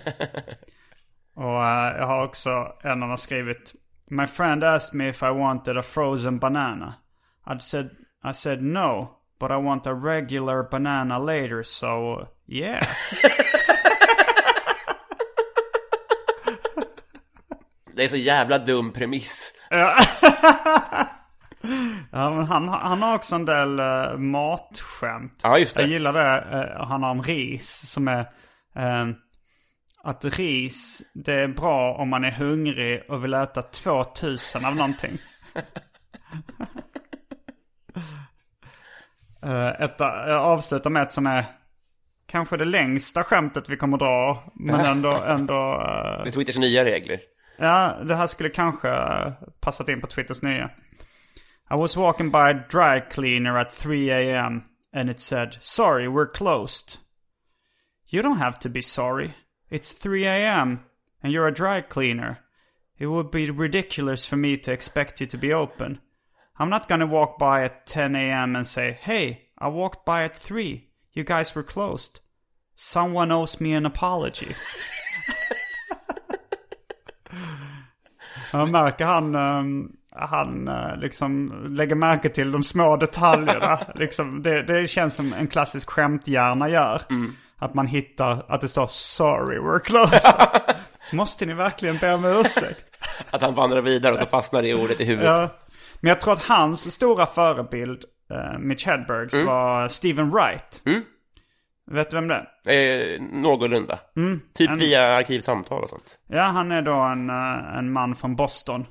[1.33, 3.75] Och eh, jag har också en av dem skrivit
[4.07, 6.95] My friend asked me if I wanted a frozen banana.
[7.47, 7.89] I said,
[8.23, 12.87] I said no, but I want a regular banana later, so yeah.
[17.95, 19.53] Det är så jävla dum premiss.
[22.11, 25.39] Ja, men han, han har också en del uh, matskämt.
[25.43, 25.81] Ja, just det.
[25.81, 26.37] Jag gillar det.
[26.59, 28.19] eh, han har om ris som är...
[28.75, 29.07] eh,
[30.03, 35.17] att ris, det är bra om man är hungrig och vill äta 2000 av någonting.
[39.45, 41.45] uh, ett, jag avslutar med ett som är
[42.27, 44.43] kanske det längsta skämtet vi kommer dra.
[44.55, 47.19] Men ändå, ändå eh, Det är Twitters nya regler.
[47.57, 49.31] Ja, det här skulle kanske eh,
[49.61, 50.69] passat in på Twitters nya.
[51.71, 54.63] I was walking by a dry cleaner at 3 a.m.
[54.93, 56.97] and it said, Sorry, we're closed.
[58.07, 59.33] You don't have to be sorry.
[59.71, 60.79] It's 3 a.m.
[61.23, 62.37] and you're a dry cleaner.
[62.97, 65.99] It would be ridiculous for me to expect you to be open.
[66.59, 68.55] I'm not gonna walk by at 10 a.m.
[68.55, 70.87] and say, Hey, I walked by at 3.
[71.13, 72.19] You guys were closed.
[72.75, 74.55] Someone owes me an apology.
[78.53, 83.79] Man märker han, ehm, han eh, liksom lägger märke till de små detaljerna.
[83.95, 87.01] liksom, det, det känns som en klassisk skämthjärna gör.
[87.59, 90.21] Att man hittar att det står sorry we're closed.
[91.11, 92.85] Måste ni verkligen be om ursäkt?
[93.31, 95.31] Att han vandrar vidare och så fastnar det ordet i huvudet.
[95.31, 95.49] Ja.
[96.05, 100.83] Men jag tror att hans stora förebild, uh, Mitch Hedbergs, var Stephen Wright.
[101.91, 103.15] Vet du vem det är?
[103.15, 103.99] Eh, någorlunda.
[104.53, 106.17] Typ via arkivsamtal och sånt.
[106.27, 108.85] Ja, han är då en, eh, en man från Boston.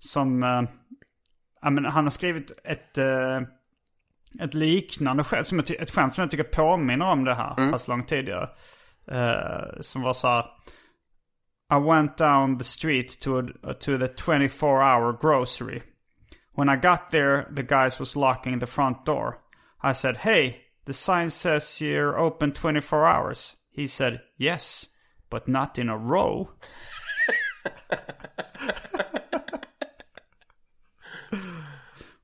[0.00, 3.40] Som, eh, men han har skrivit ett, eh,
[4.40, 7.88] ett liknande skämt, som jag ett skämt som jag tycker påminner om det här, fast
[7.88, 8.48] långt tidigare.
[9.10, 10.44] Eh, som var så här.
[11.72, 15.80] I went down the street to, a, to the 24 hour grocery.
[16.54, 19.38] When I got there, the guys was locking the front door.
[19.82, 23.56] I said, hey, the sign says you're open 24 hours.
[23.70, 24.86] He said, yes,
[25.30, 26.48] but not in a row.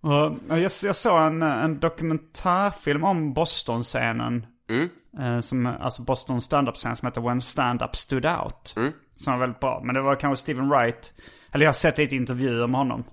[0.00, 4.46] Och jag, jag såg en, en dokumentärfilm om Boston-scenen.
[5.20, 8.74] Eh, som, alltså Boston stand-up-scen som heter When Stand-Up Stood Out.
[9.16, 9.80] Som var väldigt bra.
[9.84, 11.12] Men det var kanske Stephen Wright.
[11.52, 13.04] Eller jag har sett lite intervjuer med honom.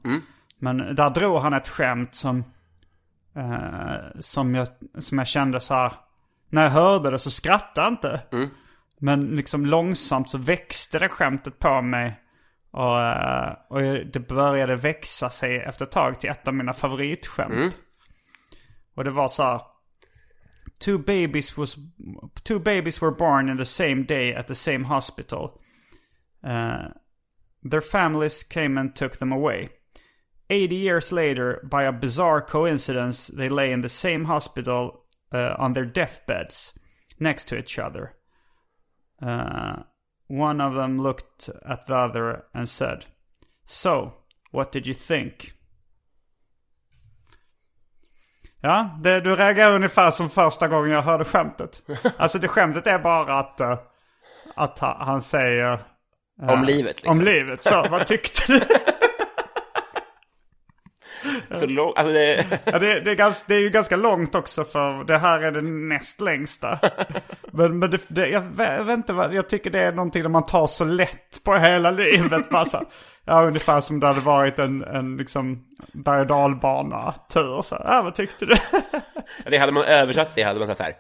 [0.63, 2.43] Men där drog han ett skämt som,
[3.35, 4.67] eh, som, jag,
[4.99, 5.93] som jag kände så här.
[6.49, 8.21] När jag hörde det så skrattade jag inte.
[8.99, 12.21] Men liksom långsamt så växte det skämtet på mig.
[12.71, 17.79] Och, eh, och det började växa sig efter ett tag till ett av mina favoritskämt.
[18.95, 19.61] Och det var så här.
[20.79, 21.75] Two babies, was,
[22.43, 25.49] two babies were born in the same day at the same hospital.
[26.45, 26.87] Uh,
[27.71, 29.69] their families came and took them away.
[30.49, 35.03] 80 years later, by a bizarre coincidence, they lay in the same hospital
[35.33, 36.73] uh, on their deathbeds,
[37.19, 38.11] next to each other.
[39.21, 39.83] Uh,
[40.27, 43.05] one of them looked at the other and said,
[43.65, 44.13] So,
[44.51, 45.53] what did you think?
[48.61, 51.81] Ja, det, du reagerar ungefär som första gången jag hörde skämtet.
[52.17, 53.79] Alltså det skämtet är bara att, eh,
[54.55, 55.73] att ha- han säger...
[56.41, 57.11] eh, Om livet liksom.
[57.19, 58.59] Om livet, så vad tyckte du?
[61.59, 61.97] så långt.
[61.97, 62.45] Alltså det...
[62.65, 65.51] Ja, det, det, är ganska, det är ju ganska långt också för det här är
[65.51, 66.79] det näst längsta.
[67.51, 70.67] Men, men det, det, jag, vet inte jag tycker det är någonting där man tar
[70.67, 72.49] så lätt på hela livet.
[72.49, 72.83] Bara så,
[73.25, 77.61] ja, ungefär som det hade varit en, en liksom berg och dalbana-tur.
[77.61, 78.55] Så, ja, vad tyckte du?
[79.45, 80.93] det hade man översatt det hade man sagt så här.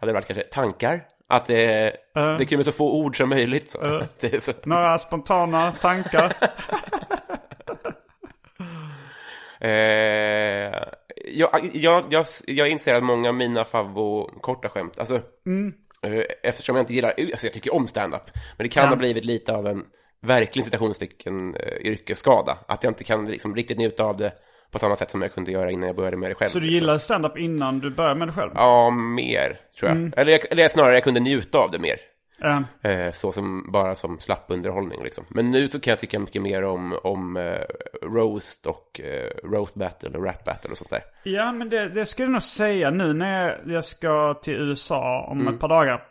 [0.00, 1.00] Hade det varit kanske tankar?
[1.28, 2.36] Att det, uh.
[2.38, 3.68] det kunde så få ord som möjligt.
[3.68, 3.80] Så.
[3.80, 4.38] Uh.
[4.38, 4.52] så.
[4.64, 6.32] Några spontana tankar?
[9.60, 9.70] Eh,
[11.24, 15.72] jag, jag, jag, jag inser att många av mina favvo-korta skämt, alltså, mm.
[16.02, 18.88] eh, eftersom jag inte gillar, alltså jag tycker om stand-up, men det kan ja.
[18.88, 19.84] ha blivit lite av en
[20.22, 22.58] verkligen citationstecken eh, yrkesskada.
[22.68, 24.32] Att jag inte kan liksom, riktigt njuta av det
[24.70, 26.48] på samma sätt som jag kunde göra innan jag började med det själv.
[26.48, 26.74] Så du liksom.
[26.74, 28.50] gillar stand-up innan du började med det själv?
[28.54, 29.96] Ja, mer tror jag.
[29.96, 30.12] Mm.
[30.16, 31.96] Eller, eller snarare, jag kunde njuta av det mer.
[32.42, 32.64] Mm.
[32.82, 35.24] Eh, så som, bara som slapp underhållning liksom.
[35.28, 37.60] Men nu så kan jag tycka mycket mer om, om eh,
[38.02, 41.02] roast och eh, roast battle och rap battle och sånt där.
[41.22, 45.40] Ja, men det, det skulle jag nog säga nu när jag ska till USA om
[45.40, 45.54] mm.
[45.54, 46.02] ett par dagar.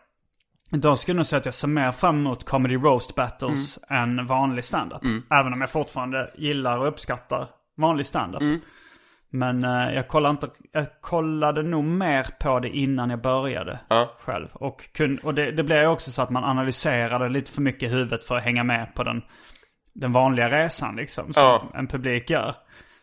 [0.69, 4.19] Då skulle jag nog säga att jag ser mer fram emot comedy roast battles mm.
[4.19, 5.03] än vanlig standup.
[5.03, 5.23] Mm.
[5.29, 8.41] Även om jag fortfarande gillar och uppskattar vanlig standup.
[9.29, 14.15] Men uh, jag, kollade inte, jag kollade nog mer på det innan jag började ja.
[14.19, 14.47] själv.
[14.53, 17.91] Och, kun, och det, det blev också så att man analyserade lite för mycket i
[17.91, 19.21] huvudet för att hänga med på den,
[19.93, 21.33] den vanliga resan liksom.
[21.33, 21.71] Som ja.
[21.73, 22.55] en publik gör.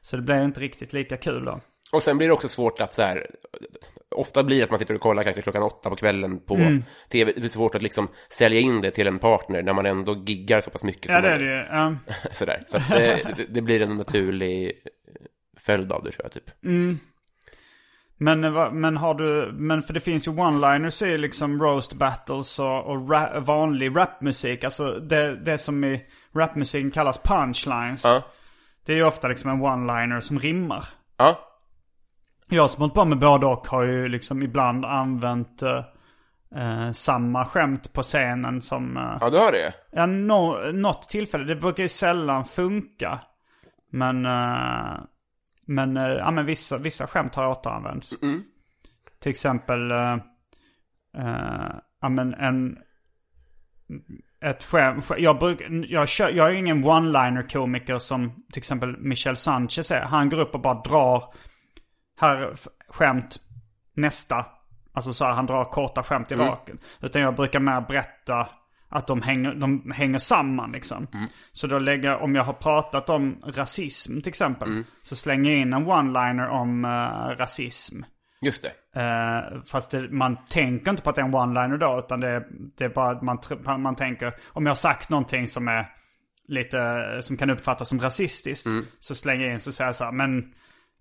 [0.02, 1.60] Så det blev inte riktigt lika kul då.
[1.92, 3.26] Och sen blir det också svårt att så här,
[4.10, 6.84] ofta blir det att man sitter och kollar kanske klockan åtta på kvällen på mm.
[7.08, 7.32] tv.
[7.36, 10.60] Det är svårt att liksom sälja in det till en partner när man ändå giggar
[10.60, 11.10] så pass mycket.
[11.10, 11.76] Ja, det är det ju.
[11.76, 11.96] Ja.
[12.32, 12.60] Sådär.
[12.66, 14.72] Så att det, det, blir en naturlig
[15.66, 16.64] följd av det tror jag typ.
[16.64, 16.98] Mm.
[18.16, 18.40] Men,
[18.80, 23.10] men har du, men för det finns ju one-liners i liksom roast battles och, och
[23.10, 24.64] ra, vanlig rapmusik.
[24.64, 28.04] Alltså det, det som i rapmusiken kallas punchlines.
[28.04, 28.22] Ja.
[28.84, 30.84] Det är ju ofta liksom en one-liner som rimmar.
[31.16, 31.38] Ja.
[32.48, 37.92] Jag som hållit på med både och har ju liksom ibland använt eh, samma skämt
[37.92, 38.96] på scenen som...
[38.96, 39.74] Eh, ja, du har det?
[39.92, 41.44] Ja, no, något tillfälle.
[41.44, 43.20] Det brukar ju sällan funka.
[43.90, 44.94] Men, eh,
[45.66, 48.14] men, eh, ja, men vissa, vissa skämt har återanvänts.
[48.22, 48.42] Mm.
[49.20, 50.14] Till exempel, eh,
[51.16, 52.78] eh, ja men en...
[54.40, 59.36] Ett skämt, jag, bruk, jag, kör, jag är ingen one-liner komiker som till exempel Michel
[59.36, 60.00] Sanchez är.
[60.00, 61.34] Han går upp och bara drar
[62.20, 62.54] här
[62.88, 63.40] skämt
[63.94, 64.46] nästa.
[64.92, 66.46] Alltså så här, han drar korta skämt i mm.
[66.46, 66.78] raken.
[67.00, 68.48] Utan jag brukar mer berätta
[68.94, 71.06] att de hänger, de hänger samman liksom.
[71.14, 71.26] Mm.
[71.52, 74.68] Så då lägger om jag har pratat om rasism till exempel.
[74.68, 74.84] Mm.
[75.02, 78.02] Så slänger jag in en one-liner om uh, rasism.
[78.40, 79.00] Just det.
[79.00, 81.98] Uh, fast det, man tänker inte på att det är en one-liner då.
[81.98, 82.44] Utan det,
[82.78, 83.38] det är bara att man,
[83.82, 85.86] man tänker, om jag har sagt någonting som är
[86.48, 88.66] lite, som kan uppfattas som rasistiskt.
[88.66, 88.86] Mm.
[89.00, 90.52] Så slänger jag in så säger jag så här, men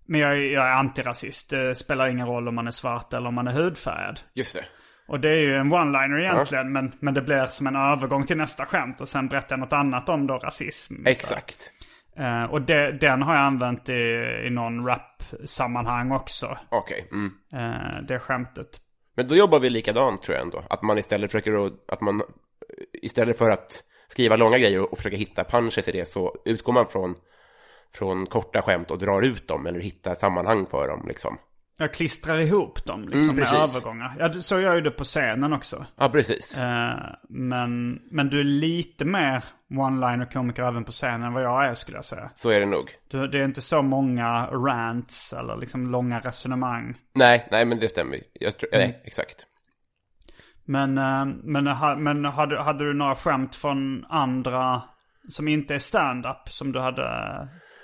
[0.06, 1.50] men jag, jag är antirasist.
[1.50, 4.20] Det spelar ingen roll om man är svart eller om man är hudfärgad.
[4.34, 4.64] Just det.
[5.06, 6.66] Och det är ju en one-liner egentligen.
[6.66, 6.70] Ja.
[6.70, 9.00] Men, men det blir som en övergång till nästa skämt.
[9.00, 11.06] Och sen berättar jag något annat om då rasism.
[11.06, 11.70] Exakt.
[12.20, 13.92] Uh, och det, den har jag använt i,
[14.46, 16.58] i någon rap-sammanhang också.
[16.68, 17.06] Okej.
[17.08, 17.18] Okay.
[17.18, 17.32] Mm.
[17.54, 18.80] Uh, det skämtet.
[19.16, 20.62] Men då jobbar vi likadant tror jag ändå.
[20.70, 22.22] Att man istället försöker att man
[23.02, 26.86] istället för att skriva långa grejer och försöka hitta punches i det så utgår man
[26.86, 27.14] från
[27.94, 31.38] från korta skämt och drar ut dem eller hittar sammanhang för dem liksom.
[31.78, 34.16] Jag klistrar ihop dem liksom mm, med övergångar.
[34.18, 35.86] Ja, så gör ju det på scenen också.
[35.96, 36.58] Ja, precis.
[36.58, 36.96] Eh,
[37.28, 41.74] men, men du är lite mer one-liner komiker även på scenen än vad jag är
[41.74, 42.30] skulle jag säga.
[42.34, 42.90] Så är det nog.
[43.10, 46.96] Du, det är inte så många rants eller liksom långa resonemang.
[47.14, 48.18] Nej, nej men det stämmer.
[48.32, 48.88] Jag tror, mm.
[48.88, 49.46] Nej, exakt.
[50.64, 51.64] Men, eh, men,
[52.02, 54.82] men hade, hade du några skämt från andra
[55.28, 57.08] som inte är stand-up som du hade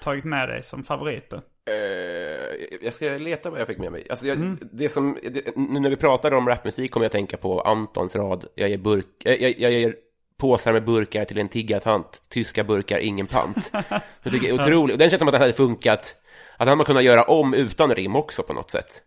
[0.02, 1.40] tagit med dig som favoriter?
[1.70, 4.06] Uh, jag ska leta vad jag fick med mig.
[4.10, 4.58] Alltså jag, mm.
[4.72, 8.16] det som, det, nu när vi pratar om rapmusik kommer jag att tänka på Antons
[8.16, 8.44] rad.
[8.54, 9.94] Jag ger, burk, jag, jag, jag ger
[10.40, 12.22] påsar med burkar till en tiggartant.
[12.28, 13.72] Tyska burkar, ingen pant.
[14.22, 14.92] jag tycker det är otroligt.
[14.94, 16.16] Och den känns som att den hade funkat.
[16.56, 19.02] Att han hade kunnat göra om utan rim också på något sätt.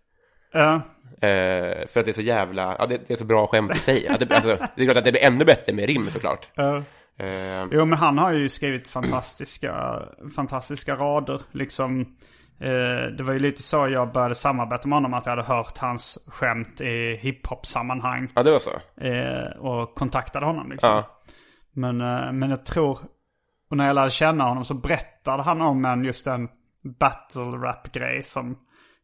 [0.54, 0.82] Ja.
[1.14, 3.80] Uh, för att det är så jävla, ja det, det är så bra skämt i
[3.80, 4.08] sig.
[4.08, 6.50] Att det, alltså, det är klart att det blir ännu bättre med rim såklart.
[6.56, 6.84] Ja.
[7.22, 10.02] Uh, jo men han har ju skrivit fantastiska,
[10.36, 11.42] fantastiska rader.
[11.52, 12.16] Liksom,
[13.18, 15.14] det var ju lite så jag började samarbeta med honom.
[15.14, 18.32] Att jag hade hört hans skämt i hiphop-sammanhang.
[18.36, 18.72] Ja det var så?
[19.04, 20.90] Uh, och kontaktade honom liksom.
[20.90, 21.20] Ja.
[21.72, 21.98] Men,
[22.40, 23.00] men jag tror,
[23.70, 26.48] och när jag lärde känna honom så berättade han om en just en
[27.00, 28.58] battle rap-grej som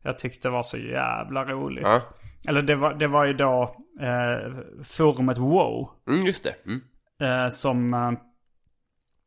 [0.03, 1.81] jag tyckte var så jävla rolig.
[1.83, 2.01] Ja.
[2.47, 5.89] Eller det var, det var ju då eh, forumet Wow.
[6.07, 6.55] Mm, just det.
[6.65, 6.81] Mm
[7.19, 7.93] eh, som...
[7.93, 8.11] Eh,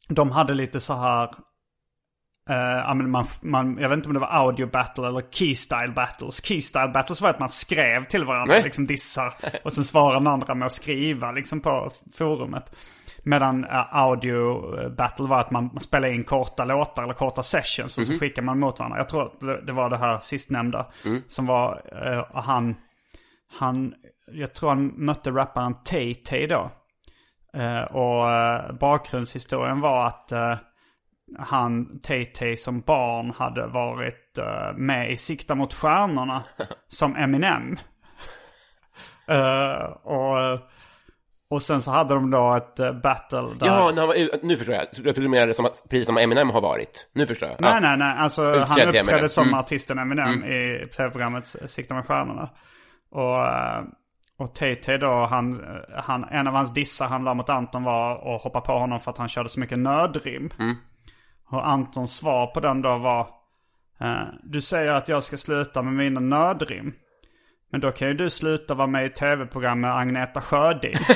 [0.08, 1.34] de hade lite så här...
[2.50, 6.44] Uh, man, man, jag vet inte om det var audio battle eller keystyle battles.
[6.44, 8.62] Keystyle battles var att man skrev till varandra, Nej.
[8.62, 9.34] liksom dissar.
[9.62, 12.76] Och sen svarar den andra med att skriva liksom på forumet.
[13.22, 17.98] Medan uh, audio battle var att man, man spelade in korta låtar eller korta sessions
[17.98, 18.98] och så skickar man mot varandra.
[18.98, 20.86] Jag tror att det, det var det här sistnämnda
[21.28, 22.76] som var uh, han,
[23.58, 23.94] han,
[24.32, 26.70] jag tror han mötte rapparen Tay-Tay då.
[27.54, 30.56] Eh, och uh, bakgrundshistorien var att eh,
[31.38, 36.42] han, Tay-Tay som barn hade varit eh, med i Sikta mot stjärnorna
[36.88, 37.78] som Eminem.
[39.28, 40.58] Eh, och,
[41.50, 43.66] och sen så hade de då ett eh, battle där...
[43.66, 44.84] Ja, var, nu förstår jag.
[44.84, 47.10] Jag trodde du menade som att, precis som Eminem har varit.
[47.12, 47.60] Nu förstår jag.
[47.60, 47.80] Nej, ja.
[47.80, 48.14] nej, nej.
[48.18, 49.28] Alltså, Utklädd han uppträdde Eminem.
[49.28, 49.58] som Mm.
[49.58, 52.50] artisten Eminem i tv-programmet Sikta med stjärnorna.
[53.10, 53.82] Och, eh,
[54.38, 55.64] och Tay-Tay då, han,
[55.96, 59.10] han, en av hans dissar han la mot Anton var att hoppa på honom för
[59.10, 60.50] att han körde så mycket nödrim.
[60.58, 60.76] Mm.
[61.52, 63.20] Och Antons svar på den då var
[64.00, 66.94] eh, Du säger att jag ska sluta med mina nödrim.
[67.70, 70.96] Men då kan ju du sluta vara med i tv-program med Agneta Sjödin.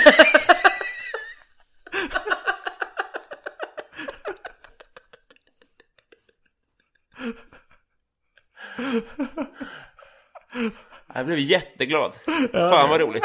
[11.15, 12.13] Jag blev jätteglad.
[12.53, 13.25] Fan vad roligt.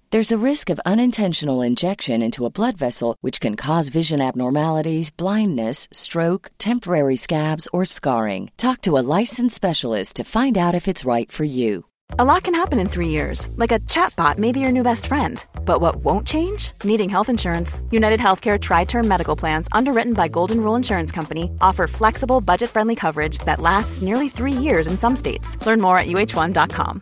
[0.11, 5.09] There's a risk of unintentional injection into a blood vessel, which can cause vision abnormalities,
[5.09, 8.51] blindness, stroke, temporary scabs, or scarring.
[8.57, 11.85] Talk to a licensed specialist to find out if it's right for you.
[12.19, 15.05] A lot can happen in three years, like a chatbot may be your new best
[15.05, 15.45] friend.
[15.63, 16.73] But what won't change?
[16.83, 17.79] Needing health insurance.
[17.89, 22.69] United Healthcare Tri Term Medical Plans, underwritten by Golden Rule Insurance Company, offer flexible, budget
[22.69, 25.55] friendly coverage that lasts nearly three years in some states.
[25.65, 27.01] Learn more at uh1.com.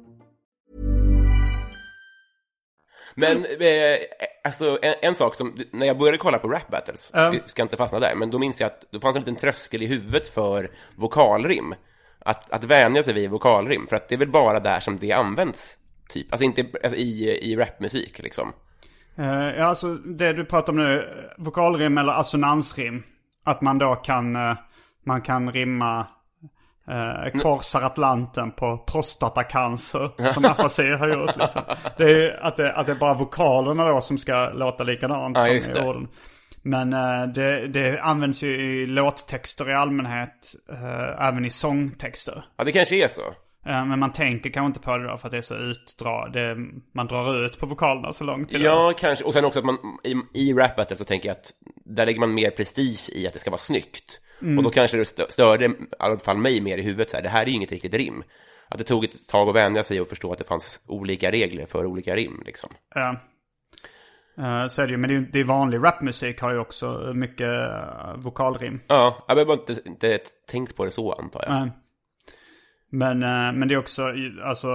[3.15, 3.97] Men eh,
[4.43, 7.29] alltså en, en sak som, när jag började kolla på rap battles, Ja.
[7.29, 9.81] vi ska inte fastna där, men då minns jag att det fanns en liten tröskel
[9.81, 11.75] i huvudet för vokalrim.
[12.25, 15.11] Att, att vänja sig vid vokalrim, för att det är väl bara där som det
[15.11, 15.77] används,
[16.09, 16.31] typ.
[16.31, 18.53] Alltså inte alltså, i, i rapmusik, liksom.
[19.17, 23.03] Eh, ja, alltså det du pratar om nu, vokalrim eller assonansrim.
[23.43, 24.57] Att man då kan, eh,
[25.05, 26.07] man kan rimma
[26.91, 31.37] uh, korsar Atlanten på prostatacancer som Afasi har gjort.
[31.37, 31.61] Liksom.
[31.97, 35.59] Det är att det, att det är bara vokalerna då som ska låta likadant Ja,
[35.59, 36.07] som i orden.
[36.61, 42.45] Men eh, det, det används ju i låttexter i allmänhet, eh, även i sångtexter.
[42.57, 43.21] Ja, det kanske är så.
[43.65, 46.29] Eh, men man tänker kanske inte på det då för att det är så utdra.
[46.29, 46.55] Det,
[46.95, 48.49] man drar ut på vokalerna så långt.
[48.49, 48.65] till det.
[48.65, 49.25] Ja, kanske.
[49.25, 51.51] Och sen också att man i, i rap battle så tänker jag att
[51.85, 54.21] där lägger man mer prestige i att det ska vara snyggt.
[54.57, 57.23] Och då kanske det stö- störde, i alla fall mig, mer i huvudet så här,
[57.23, 58.23] det här är ju inget riktigt rim.
[58.69, 61.65] Att det tog ett tag att vänja sig och förstå att det fanns olika regler
[61.65, 62.69] för olika rim, liksom.
[62.95, 63.09] Ja.
[64.37, 64.97] Eh, så är det ju.
[64.97, 68.79] Men det är, ju- det är vanlig rapmusik har ju också mycket eh, vokalrim.
[68.87, 71.59] Ja, jag har bara inte, inte tänkt på det så, antar jag.
[71.61, 71.71] Nej.
[72.91, 74.67] Men, eh, men det är också, alltså,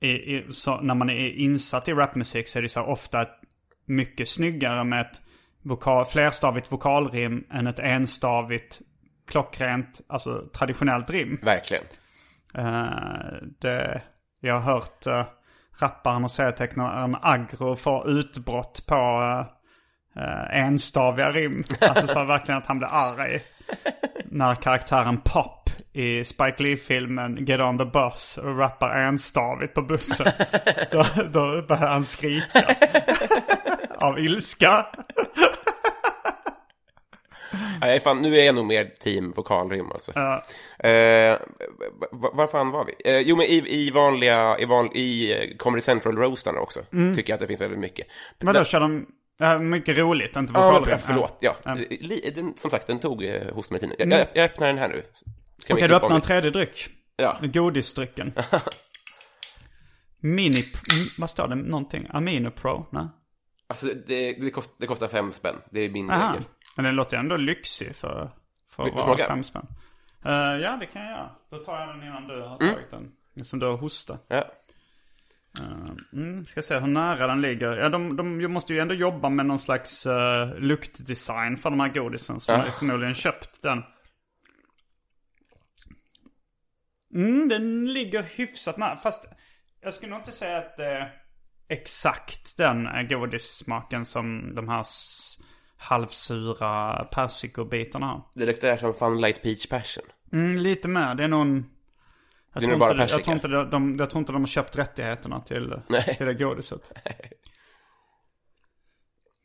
[0.00, 3.26] i, i, så, när man är insatt i rapmusik så är det så här ofta
[3.86, 5.20] mycket snyggare med ett
[5.62, 8.80] vokal, flerstavigt vokalrim än ett enstavigt
[9.28, 11.38] klockrent, alltså traditionellt rim.
[11.42, 11.84] Verkligen.
[12.54, 14.02] Eh, det,
[14.40, 15.24] jag har hört uh,
[15.78, 18.94] rapparen och serietecknaren Agro få utbrott på
[20.16, 21.64] uh, enstaviga rim.
[21.80, 23.40] Alltså så verkligen att han blir arg.
[24.24, 30.26] När karaktären Pop i Spike Lee-filmen Get on the bus och rappar enstavigt på bussen.
[30.90, 32.76] då, då börjar han skrika.
[34.00, 34.86] Av ilska.
[37.80, 40.12] Nej, fan, nu är jag nog mer team vokalrim alltså.
[40.14, 40.44] Ja.
[40.88, 41.38] Eh,
[42.10, 43.10] var fan var vi?
[43.12, 47.14] Eh, jo, men i, i vanliga, i, van, i eh, Comedy Central-roastarna också, Mm.
[47.16, 48.06] tycker jag att det finns väldigt mycket.
[48.38, 49.06] Men då Där- kör de...
[49.40, 50.98] Ja, mycket roligt, inte Ja, vokalrim.
[51.06, 51.36] förlåt.
[51.40, 51.56] Ja.
[51.62, 51.74] Ja.
[51.90, 53.96] Li- Den, som sagt, den tog eh, hostmedicinen.
[53.98, 54.94] Jag, jag, jag öppnar den här nu.
[54.94, 55.06] Okej,
[55.68, 56.88] du klippa öppnar en tredje dryck.
[57.16, 57.36] Ja.
[57.42, 58.32] Godisdrycken.
[60.20, 60.58] Mini...
[60.58, 61.54] mm, Vad står det?
[61.54, 62.06] Någonting?
[62.10, 62.86] Amino Pro?
[62.92, 63.06] Nej.
[63.66, 65.56] Alltså, det, det, kost, det kostar fem spänn.
[65.70, 66.44] Det är min regel.
[66.78, 68.30] Men den låter ändå lyxig för,
[68.70, 69.66] för att vara fem spänn.
[70.24, 71.30] Eh, ja, det kan jag göra.
[71.50, 73.44] Då tar jag den innan du har tagit den.
[73.44, 74.26] Som du har hostat.
[74.28, 74.44] Ja.
[76.12, 77.76] Mm, ska se hur nära den ligger.
[77.76, 81.88] Ja, de, de måste ju ändå jobba med någon slags uh, luktdesign för de här
[81.88, 82.40] godisen.
[82.40, 83.84] Så de har förmodligen köpt den.
[87.14, 88.96] Mm, den ligger hyfsat nära.
[88.96, 89.24] Fast
[89.80, 91.14] jag skulle nog inte säga att det är
[91.68, 94.86] exakt den eh, godissmaken som de här
[95.78, 98.22] halvsura persikobitarna.
[98.34, 100.04] Det luktar som Fun Light Peach Passion.
[100.32, 101.14] Mm, lite mer.
[101.14, 101.66] Det är nog en...
[102.52, 103.24] Jag Det är tror, inte, jag, persika.
[103.24, 106.14] tror inte de, de, jag tror inte de har köpt rättigheterna till, Nej.
[106.16, 106.92] till det godiset.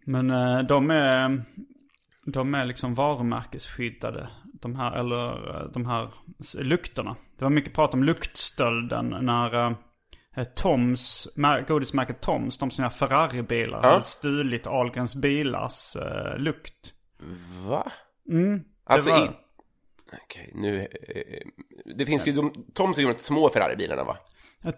[0.05, 1.43] Men eh, de är,
[2.25, 4.29] de är liksom varumärkesskyddade.
[4.43, 6.09] De här, eller eh, de här
[6.57, 7.15] lukterna.
[7.37, 9.71] Det var mycket prat om luktstölden när eh,
[10.55, 16.93] Toms, mär- godismärket Toms, de som gör Ferrari-bilar, hade stulit Ahlgrens bilars eh, lukt.
[17.67, 17.91] Va?
[18.85, 19.31] Alltså, Mm, var- i...
[20.25, 20.79] Okej, nu...
[20.81, 21.39] eh,
[21.95, 22.53] Det finns ju de...
[22.73, 24.17] Toms ju de små Ferrari-bilarna, va?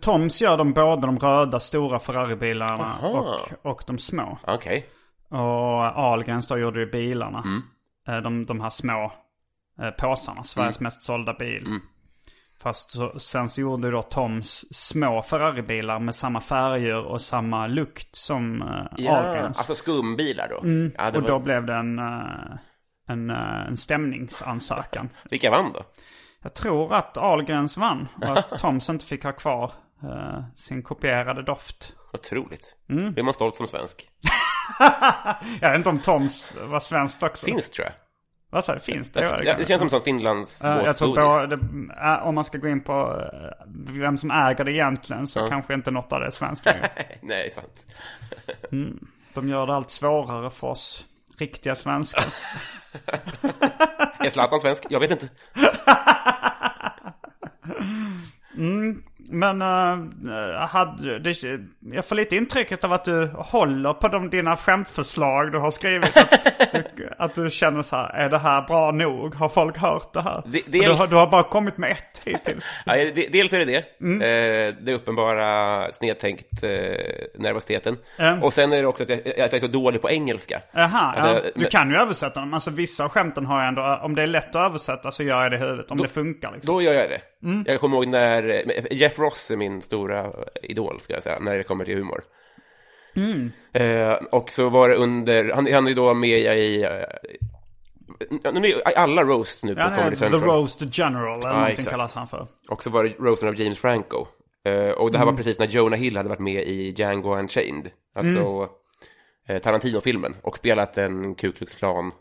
[0.01, 2.97] Toms gör de både de röda stora Ferrari-bilarna
[3.62, 4.38] och, och de små.
[4.47, 4.89] Okej.
[5.30, 7.43] Och Ahlgrens då gjorde ju bilarna.
[8.08, 9.12] Eh, De, de här små
[9.82, 11.68] eh, påsarna, Sveriges mest sålda bil.
[12.66, 18.16] Fast så, sen så gjorde då Toms små Ferrari-bilar med samma färger och samma lukt
[18.16, 19.57] som eh, Ja, Ahlgrens.
[19.57, 20.55] alltså skumbilar då?
[20.97, 21.30] Ja, det och var...
[21.30, 22.57] då blev det en, eh,
[23.07, 25.09] en, eh, en stämningsansökan.
[25.30, 25.80] Vilka vann då?
[26.41, 29.72] Jag tror att Ahlgrens vann och att Toms inte fick ha kvar
[30.03, 31.93] eh, sin kopierade doft.
[32.13, 32.76] Otroligt.
[32.89, 33.13] Mm.
[33.13, 34.09] Blir man stolt som svensk?
[35.61, 37.45] Jag vet inte om Toms var svenskt också.
[37.45, 37.93] Finns, tror jag.
[38.50, 38.80] Vad sa du?
[38.80, 39.22] Finns det?
[39.22, 41.60] Ja, Ja, det känns som sån Finlands Ja, jag tror båtgodis.
[41.60, 45.48] både, äh, om man ska gå in på äh, vem som äger det egentligen så
[45.48, 46.68] kanske inte något av det är svenskt.
[47.22, 47.86] Nej, sant.
[49.34, 51.06] De gör det allt svårare för oss
[51.38, 52.26] riktiga svenskar.
[54.20, 54.86] Är Zlatan svensk?
[54.89, 55.30] Jag vet inte.
[59.30, 61.43] Men äh, hade, det,
[61.94, 66.18] jag får lite intrycket av att du håller på de, dina skämtförslag du har skrivit.
[66.18, 69.36] Att du, att du känner så här, är det här bra nog?
[69.36, 70.38] Har folk hört det här?
[70.38, 72.64] Och du, dels- har, du har bara kommit med ett hittills.
[72.86, 73.84] Ja, de- dels är det det.
[74.02, 74.22] Mm.
[74.22, 76.70] Eh, det uppenbara snedtänkt eh,
[77.38, 77.98] nervositeten.
[78.18, 78.44] Mm.
[78.44, 80.62] Och sen är det också att jag, att jag är så dålig på engelska.
[80.72, 81.52] Jaha, Alltså, ja.
[81.56, 82.54] du kan ju översätta dem.
[82.54, 85.44] Alltså vissa av skämten har jag ändå, om det är lätt att översätta så gör
[85.44, 85.92] jag det i huvudet.
[85.92, 86.74] Om det funkar liksom.
[86.74, 87.22] Då gör jag det.
[87.44, 87.64] Mm.
[87.68, 90.26] Jag kommer ihåg när eh, Jeff Ross är min stora
[90.64, 92.24] idol, ska jag säga, när det kommer till humor.
[93.16, 93.52] Mm.
[93.74, 98.68] Eh, och så var det under, han, han är ju då med i, eh, nu
[98.68, 100.42] är alla roast nu på Ja, Comedy The Central.
[100.42, 101.90] Roast General eller någonting exakt.
[101.90, 102.48] kallas han för.
[102.70, 104.26] Och så var det roasten av James Franco.
[104.66, 105.36] Eh, och det här Mm.
[105.36, 107.90] var precis när Jonah Hill hade varit med i Django Unchained.
[108.16, 108.70] Alltså Mm.
[109.48, 110.36] eh, Tarantino-filmen.
[110.42, 112.12] Och spelat en Ku Klux Klan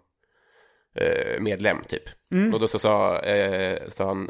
[1.40, 2.03] medlem typ.
[2.34, 2.55] Mm.
[2.55, 4.28] Och då så sa, eh, sa han,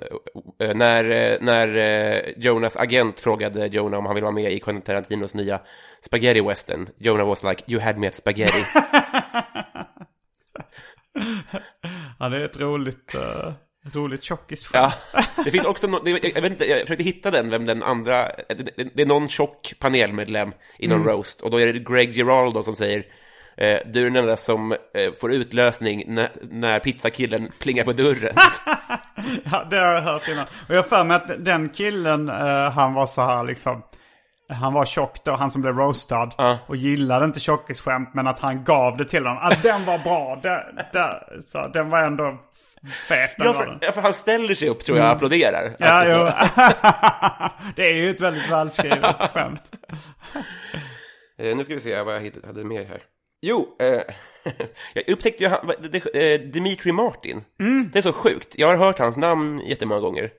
[0.61, 4.61] eh, när, eh, när eh, Jonas agent frågade Jonah om han ville vara med i
[4.61, 5.61] Quentin Tarantinos nya
[6.01, 6.89] spaghetti western.
[6.97, 8.65] Jonah was like, you had me at spaghetti.
[12.19, 13.53] Ja, det är ett roligt, uh,
[13.93, 14.95] roligt tjockisskämt.
[15.13, 17.83] Ja, det finns också no, det, jag, vet inte, jag försökte hitta den, vem den
[17.83, 21.79] andra, det, det, det är någon tjock panelmedlem i någon roast, och då är det
[21.79, 23.05] Greg Giraldo som säger
[23.57, 28.35] eh, du är den enda som eh, får utlösning när, när pizzakillen plingar på dörren.
[29.45, 30.45] Ja, det har jag hört innan.
[30.45, 33.83] Och jag har för mig att den killen, eh, han var så här liksom.
[34.49, 36.31] Han var tjock då, han som blev roastad.
[36.39, 36.59] Ja.
[36.67, 39.43] Och gillade inte tjockisskämt, men att han gav det till honom.
[39.43, 40.41] Att den var bra.
[40.43, 40.61] Den,
[40.93, 42.39] den, så, den var ändå
[43.09, 43.31] fet.
[43.39, 45.67] ja, för, ja, för han ställer sig upp tror jag och applåderar.
[45.67, 47.69] Att Ja, det är jo.
[47.77, 49.63] det är ju ett väldigt välskrivet skämt.
[51.39, 53.01] Eh, nu ska vi se vad jag hittade, hade mer här.
[53.47, 54.01] Jo, eh,
[54.95, 55.71] jag upptäckte ju han,
[56.15, 57.45] eh, Dimitri Martin.
[57.93, 58.59] Det är så sjukt.
[58.59, 60.31] Jag har hört hans namn jättemånga gånger.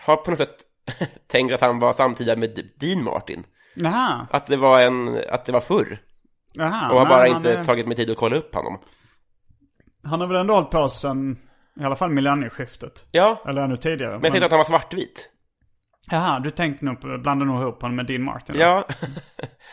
[0.00, 0.56] Har på något sätt
[1.26, 3.44] tänkt att han var samtida med Dean Martin.
[3.74, 4.26] Jaha.
[4.30, 5.98] Att det var en, att det var förr.
[6.52, 6.90] Jaha.
[6.92, 8.78] Och har bara inte är- tagit mig tid att kolla upp honom.
[10.04, 11.38] Han har väl ändå hållit på sen,
[11.80, 13.04] I alla fall millennieskiftet.
[13.10, 14.12] Ja, Eller ännu tidigare.
[14.12, 15.30] men jag tänkte att han var svartvit.
[16.10, 18.56] Jaha, du tänkte nog, blandar nog ihop honom med Dean Martin.
[18.58, 18.84] Ja.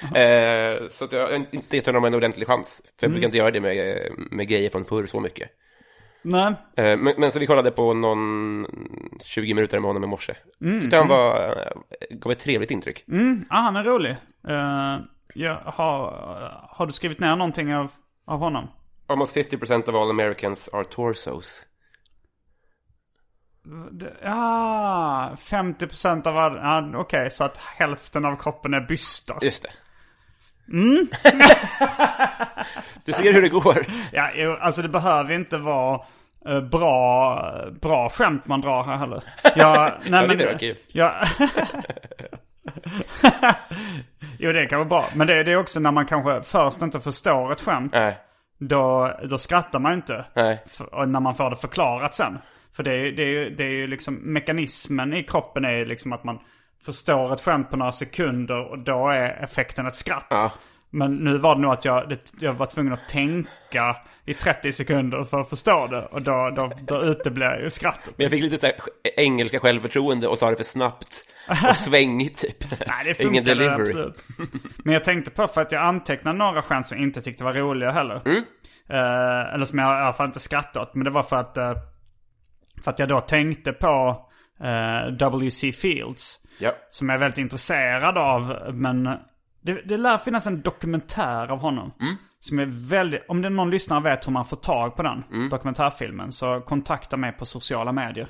[0.20, 2.82] eh, så att jag inte gett honom en ordentlig chans.
[3.00, 3.98] För jag brukar inte göra det med,
[4.32, 5.50] med grejer från förr så mycket.
[6.22, 8.66] Nej, Eh, men, men så vi kollade på någon
[9.24, 10.34] 20 minuter med honom i morse.
[10.82, 13.04] Tyckte han var, eh, gav ett trevligt intryck.
[13.08, 14.18] mm, ah, han är rolig.
[14.50, 15.00] Uh,
[15.34, 16.12] jag har,
[16.70, 17.92] har du skrivit ner någonting av,
[18.26, 18.68] av honom?
[19.08, 21.66] Almost 50% of all Americans are torsos.
[24.24, 26.56] Ja, 50% av all...
[26.56, 29.38] Ja, Okej, så att hälften av kroppen är bystar.
[29.42, 29.70] Just det.
[33.06, 33.86] du ser hur det går.
[34.12, 36.02] Ja, alltså det behöver inte vara
[36.48, 39.24] eh, bra, bra skämt man drar här heller.
[39.56, 40.78] Jag, nej, tyckte det var kul.
[40.88, 41.14] Ja.
[44.40, 45.06] jo, det kan vara bra.
[45.16, 47.92] Men det, det är också när man kanske först inte förstår ett skämt.
[47.92, 48.18] Nej,
[48.58, 50.26] Då, då skrattar man inte.
[50.34, 50.64] nej.
[50.68, 52.38] För, när man får det förklarat sen.
[52.78, 56.14] För det är, det är, det är ju liksom mekanismen i kroppen är ju liksom
[56.14, 56.40] att man
[56.86, 60.28] förstår ett skämt på några sekunder och då är effekten ett skratt.
[60.30, 60.52] Ja.
[60.90, 65.24] Men nu var det nog att jag, jag var tvungen att tänka i 30 sekunder
[65.24, 66.06] för att förstå det.
[66.06, 68.14] Och då, då, då uteblir ju skrattet.
[68.18, 68.76] Men jag fick lite så här
[69.16, 71.26] engelska självförtroende och sa det för snabbt
[71.70, 72.88] och svängigt typ.
[72.88, 73.82] Nej, det Ingen delivery.
[73.82, 74.24] absolut.
[74.78, 77.54] Men jag tänkte på för att jag antecknade några skämt som jag inte tyckte var
[77.54, 78.22] roliga heller.
[78.26, 78.44] Mm.
[78.90, 80.96] Eh, eller som jag i alla fall inte skrattade åt.
[80.96, 81.74] Men det var för att, eh,
[82.84, 84.26] för att jag då tänkte på
[84.60, 85.72] eh, W.C.
[85.72, 86.40] Fields.
[86.60, 86.72] Ja.
[86.92, 88.58] Som jag är väldigt intresserad av.
[88.74, 89.04] Men
[89.62, 91.92] det, det lär finnas en dokumentär av honom.
[92.40, 95.24] Som är väldigt, om det är någon lyssnare vet hur man får tag på den
[95.50, 96.32] dokumentärfilmen.
[96.32, 98.28] Så kontakta mig på sociala medier.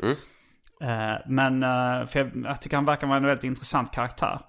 [0.81, 4.39] Eh, men eh, för jag, jag tycker han verkar vara en väldigt intressant karaktär.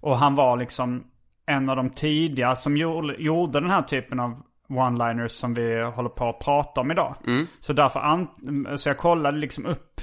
[0.00, 1.04] Och han var liksom
[1.46, 4.42] en av de tidiga som gjorde, gjorde den här typen av
[4.78, 7.14] one-liners som vi håller på att prata om idag.
[7.60, 8.28] Så därför an,
[8.76, 10.00] så jag kollade liksom upp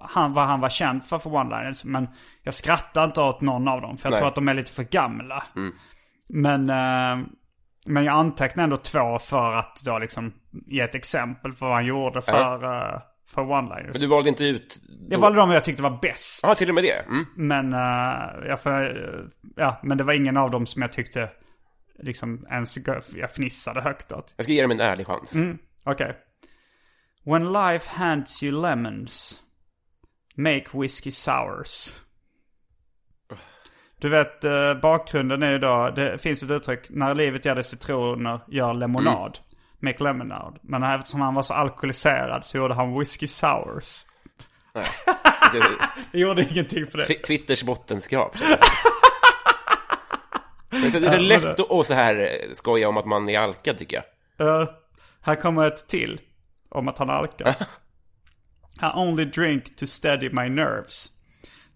[0.00, 1.84] han, vad han var känd för för one-liners.
[1.84, 2.08] Men
[2.42, 3.98] jag skrattar inte åt någon av dem.
[3.98, 4.18] För jag Nej.
[4.20, 5.44] tror att de är lite för gamla.
[6.28, 7.26] Men, eh,
[7.86, 10.32] men jag antecknade ändå två för att då liksom
[10.66, 13.92] ge ett exempel på vad han gjorde för, eh, för one-liners.
[13.92, 14.80] Men du valde inte ut...
[15.08, 16.40] Jag valde de jag tyckte var bäst.
[16.42, 17.06] Ja, till och med det.
[17.06, 17.24] Mm.
[17.36, 21.30] Men, uh, jag, för, ja, men det var ingen av dem som jag tyckte
[21.98, 22.76] liksom ens
[23.16, 24.34] jag fnissade högt åt.
[24.36, 25.34] Jag ska ge dem en ärlig chans.
[25.34, 26.16] Mm, Okej.
[27.24, 29.40] When life hands you lemons,
[30.36, 31.94] make whiskey sours.
[33.98, 37.64] Du vet, eh, bakgrunden är ju då, det finns ett uttryck, när livet ger dig
[37.64, 39.38] citroner, gör lemonad.
[39.80, 40.58] Make lemonade.
[40.62, 44.04] Men eftersom han var så alkoholiserad så gjorde han whiskey sours.
[44.74, 44.86] Nej.
[46.12, 47.04] Det gjorde ingenting för det.
[47.04, 48.36] Twi- Twitters bottenskrap.
[50.82, 53.28] Men så det är så lätt att och så här eh, skoja om att man
[53.28, 54.02] är alkad tycker
[54.36, 54.48] jag.
[54.48, 54.68] Eh,
[55.20, 56.20] här kommer ett till.
[56.68, 57.48] Om att han alkar.
[58.82, 61.10] I only drink to steady my nerves.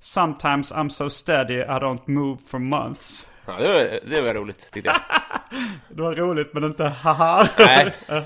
[0.01, 3.29] Sometimes I'm so steady I don't move for months.
[3.47, 5.01] Ja, det, var, det var roligt tyckte jag.
[5.97, 7.47] Det var roligt men inte haha.
[7.59, 7.95] Nej.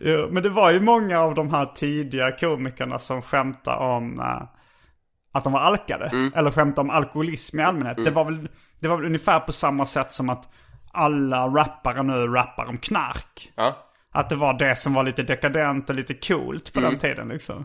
[0.00, 4.42] jo, men det var ju många av de här tidiga komikerna som skämtade om eh,
[5.32, 6.30] att de var alkade.
[6.34, 8.04] Eller skämtade om alkoholism i allmänhet.
[8.04, 8.48] Det, var väl,
[8.80, 10.48] det var väl ungefär på samma sätt som att
[10.92, 13.52] alla rappare nu rappar om knark.
[13.56, 13.86] Ja.
[14.12, 17.56] Att det var det som var lite dekadent och lite coolt på den tiden liksom.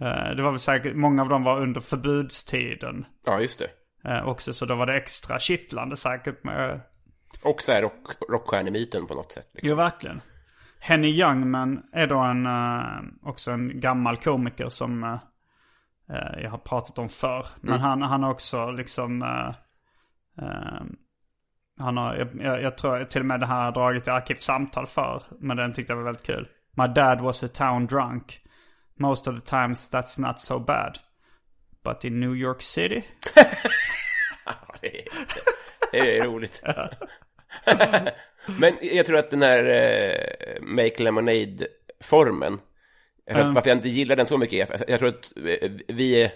[0.00, 3.58] Eh, Det var väl säkert, många av dem var under förbudstiden ja, just
[4.02, 4.10] det.
[4.10, 4.52] eh, också.
[4.52, 6.80] Så då var det extra kittlande säkert med...
[7.42, 9.50] Och så här rock, rockstjärnemyten på något sätt.
[9.54, 9.68] Liksom.
[9.70, 10.20] Jo, verkligen.
[10.80, 12.82] Henny Youngman är då en, eh,
[13.22, 15.18] också en gammal komiker som
[16.42, 17.46] jag har pratat om förr.
[17.60, 19.22] Men han, han har också liksom...
[19.22, 19.48] eh,
[20.44, 20.82] eh,
[21.78, 25.22] han har, jag, jag, tror till och med det här dragit i arkivsamtal för.
[25.40, 26.48] Men den tyckte jag var väldigt kul.
[26.76, 28.40] My dad was a town drunk.
[28.98, 30.98] Most of the times that's not so bad.
[31.84, 33.04] But in New York City?
[34.80, 35.04] Det, är,
[35.92, 36.62] det är roligt.
[38.58, 42.58] Men jag tror att den här eh, Make Lemonade-formen,
[43.26, 43.54] jag vet Mm.
[43.54, 46.30] varför jag inte gillar den så mycket, är- jag tror att eh, vi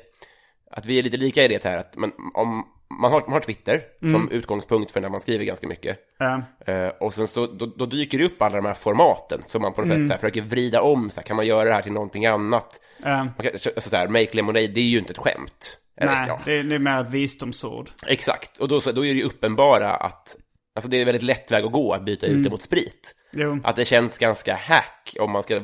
[0.70, 2.64] att vi är lite lika i det här att man, om,
[3.00, 5.98] man, har, man har Twitter som utgångspunkt för när man skriver ganska mycket.
[6.20, 9.62] Eh, Eh, och sen så, då, då dyker det upp alla de här formaten som
[9.62, 11.10] man på något sätt så här, försöker vrida om.
[11.10, 12.80] Så här, kan man göra det här till någonting annat?
[13.24, 15.78] Man kan, alltså, så här, Make Lemonade, det är ju inte ett skämt.
[16.00, 16.40] Eller, nej, ja.
[16.44, 17.90] det, är- det är mer ett visdomsord.
[18.06, 20.36] Exakt, och då, så, då är det ju uppenbara att
[20.74, 23.14] alltså det är en väldigt lätt väg att gå att byta ut det mot sprit.
[23.32, 23.60] Jo.
[23.64, 25.60] Att det känns ganska hack om man ska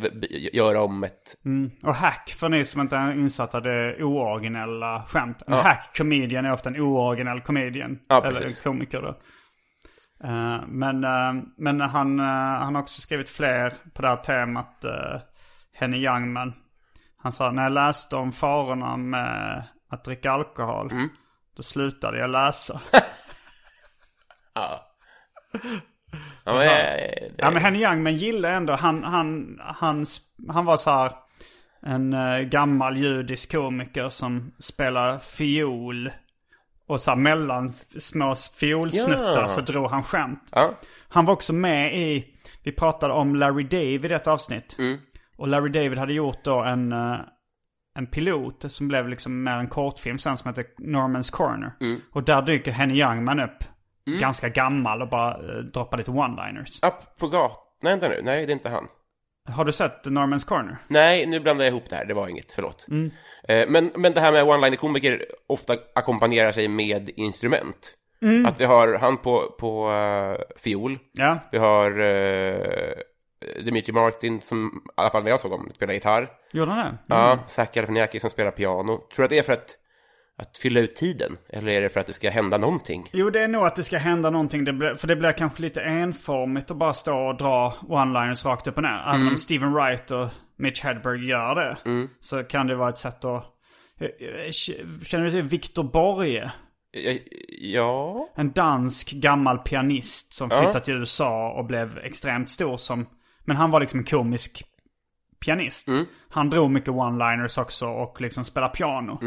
[0.52, 1.36] göra om ett...
[1.82, 5.42] Och hack, för ni som inte är insatta, det är ooriginella skämt.
[5.46, 7.98] En hack comedian är ofta en ooriginell comedian.
[8.08, 9.08] Ja, eller en komiker då.
[10.28, 12.26] Eh, men eh, men han, eh,
[12.60, 14.84] han har också skrivit fler på det här temat.
[14.84, 15.20] eh,
[15.72, 16.52] Henny Youngman.
[17.16, 20.90] Han sa när jag läste om farorna med att dricka alkohol.
[21.56, 22.80] Då slutade jag läsa.
[24.54, 24.86] Ja.
[26.44, 30.06] Ja, men, eh, det, Ja men Henny Youngman gillar ändå, han, han, han,
[30.48, 31.12] han var så här
[31.82, 36.10] en eh, gammal judisk komiker som spelar fiol.
[36.86, 39.48] Och så här mellan små fiolsnuttar Ja.
[39.48, 40.48] så drog han skämt.
[40.52, 40.70] ja.
[41.08, 42.24] Han var också med i,
[42.62, 44.76] vi pratade om Larry David i ett avsnitt.
[45.36, 47.16] Och Larry David hade gjort då en, eh,
[47.98, 51.72] en pilot som blev liksom mer en kortfilm sen som heter Norman's Corner.
[52.12, 53.64] Och där dyker Henny Youngman upp.
[54.20, 56.86] Ganska gammal och bara eh, droppar lite one-liners.
[56.88, 57.56] Upp på gatan.
[57.82, 58.20] Nej, vänta nu.
[58.22, 58.88] Nej, det är inte han.
[59.48, 60.76] Har du sett Norman's Corner?
[60.88, 62.04] Nej, nu blandar jag ihop det här.
[62.04, 62.86] Det var inget, förlåt.
[63.48, 67.94] Eh, Men, men det här med one-liner-komiker ofta ackompanjerar sig med instrument.
[68.46, 70.98] Att vi har han på, på eh, fiol.
[71.12, 71.38] Ja.
[71.52, 72.60] Vi har uh,
[73.64, 76.30] Dimitri Martin som, i alla fall när jag såg honom, spelar gitarr.
[76.52, 76.98] Gjorde han det?
[77.06, 78.96] Ja, Zach Galifianakis som spelar piano.
[78.96, 79.76] Tror du att det är för att,
[80.38, 81.36] att fylla ut tiden?
[81.48, 83.10] Eller är det för att det ska hända någonting?
[83.12, 84.64] Jo, det är nog att det ska hända någonting.
[84.64, 88.66] Det blir, för det blir kanske lite enformigt att bara stå och dra one-liners rakt
[88.66, 89.04] upp och ner.
[89.14, 90.28] Även om Steven Wright och
[90.58, 91.78] Mitch Hedberg gör det.
[92.20, 93.44] Så kan det vara ett sätt att...
[95.02, 96.52] Känner du till Victor Borge?
[97.58, 103.06] Ja, En dansk gammal pianist som flyttade till USA och blev extremt stor som...
[103.44, 104.64] Men han var liksom en komisk
[105.44, 105.88] pianist.
[106.28, 109.18] Han drog mycket one-liners också och liksom spelade piano.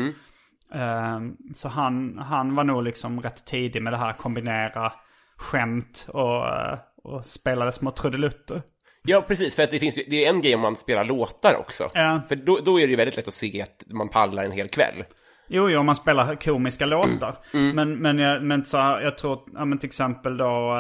[0.74, 4.94] Ehm, så han, han var nog liksom rätt tidig med det här kombinera
[5.38, 8.62] skämt och, eh, och spelade små trudelutter.
[9.04, 9.56] Ja, precis.
[9.56, 11.90] För att det, finns, det är en grej om man spelar låtar också.
[11.94, 12.22] Ja.
[12.28, 14.70] För då, då är det ju väldigt lätt att se att man pallar en hel
[14.70, 15.04] kväll.
[15.50, 17.36] Jo, jo, man spelar komiska låtar.
[17.74, 20.76] Men, men, jag, men så, jag tror, ja, men till exempel då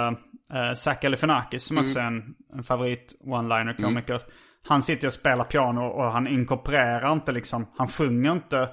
[0.53, 4.21] uh, Zach Galifianakis som också är en, en favorit one-liner komiker.
[4.67, 8.69] Han sitter och spelar piano och han inkorporerar inte liksom, han sjunger inte.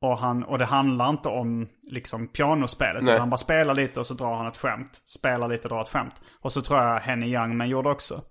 [0.00, 3.02] Och, han, och det handlar inte om liksom pianospelet.
[3.02, 3.12] Nej.
[3.12, 5.02] utan Han bara spelar lite och så drar han ett skämt.
[5.06, 6.14] Spelar lite och drar ett skämt.
[6.40, 8.22] Och så tror jag Henny Youngman gjorde också.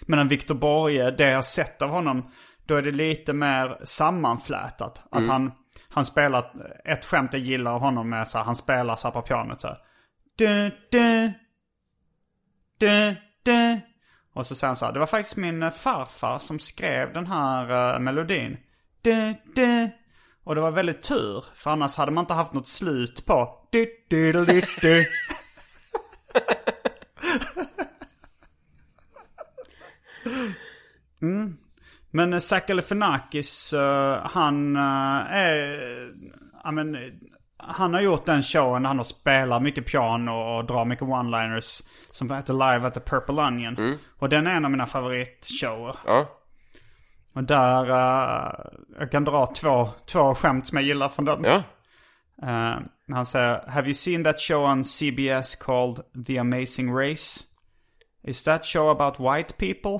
[0.00, 2.30] Men en Victor Borge, det jag sett av honom,
[2.66, 5.02] då är det lite mer sammanflätat.
[5.10, 5.52] Att han,
[5.88, 6.50] han spelar,
[6.84, 9.60] ett skämt jag gillar av honom är så här, han spelar så här på pianot
[9.60, 9.78] så här.
[10.36, 11.32] Du, du,
[12.78, 13.80] du, du.
[14.34, 17.94] Och så säger han så här, det var faktiskt min farfar som skrev den här
[17.94, 18.56] eh, melodin.
[19.02, 19.90] Du, du.
[20.46, 23.86] Och det var väldigt tur, för annars hade man inte haft något slut på du,
[24.08, 25.06] du, du, du, du.
[32.10, 34.82] Men Zach Galifianakis, eh, han eh,
[35.34, 36.72] är...
[36.72, 37.00] men, eh,
[37.56, 41.82] han har gjort den showen där han har spelat mycket piano och drar mycket one-liners.
[42.12, 43.98] Som heter Live at the Purple Onion.
[44.18, 45.96] Och den är en av mina favoritshower.
[46.06, 46.28] Ja.
[47.36, 48.52] Och där, eh,
[48.98, 51.44] jag kan dra två, två skämt som jag gillar från den.
[51.44, 51.62] Ja.
[52.42, 52.78] Eh,
[53.12, 57.40] han säger, Have you seen that show on CBS called The Amazing Race?
[58.24, 59.98] Is that show about white people?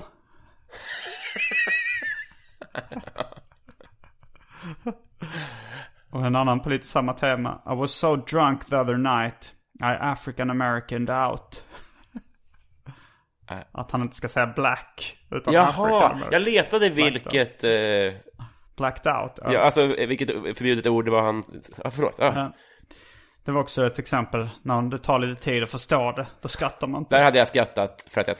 [6.09, 7.61] Och en annan på lite samma tema.
[7.65, 9.53] I was so drunk the other night.
[9.79, 11.65] I African Americaned out.
[13.71, 15.17] Att han inte ska säga black.
[15.31, 17.69] Utan Jaha, African jag letade vilket, eh,
[18.77, 19.31] Blacked out.
[19.35, 19.53] Ja.
[19.53, 21.43] ja, alltså vilket förbjudet ord det var han,
[21.83, 22.15] ja, förlåt.
[22.17, 22.53] Ja.
[23.45, 26.27] Det var också ett exempel när det tar lite tid att förstå det.
[26.41, 27.15] Då skrattar man inte.
[27.15, 28.37] Där hade jag skrattat för att jag,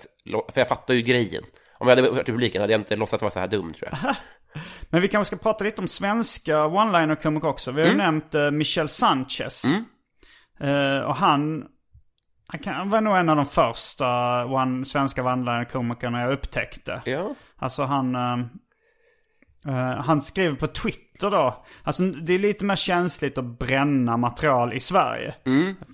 [0.54, 1.44] för jag fattar ju grejen.
[1.78, 3.90] Om jag hade hört i publiken hade jag inte låtsats vara så här dum tror
[3.92, 4.16] jag.
[4.90, 7.72] Men vi kanske ska prata lite om svenska one-liner-komiker också.
[7.72, 9.66] Vi har ju nämnt uh, Michel Sanchez.
[10.60, 11.66] Eh, och han,
[12.48, 17.02] han kan, var nog en av de första one, svenska one-liner-komikerna jag upptäckte.
[17.06, 17.36] Ja.
[17.58, 18.16] Alltså han...
[19.68, 21.64] eh, han skrev på Twitter då.
[21.84, 25.36] Alltså det är lite mer känsligt att bränna material i Sverige.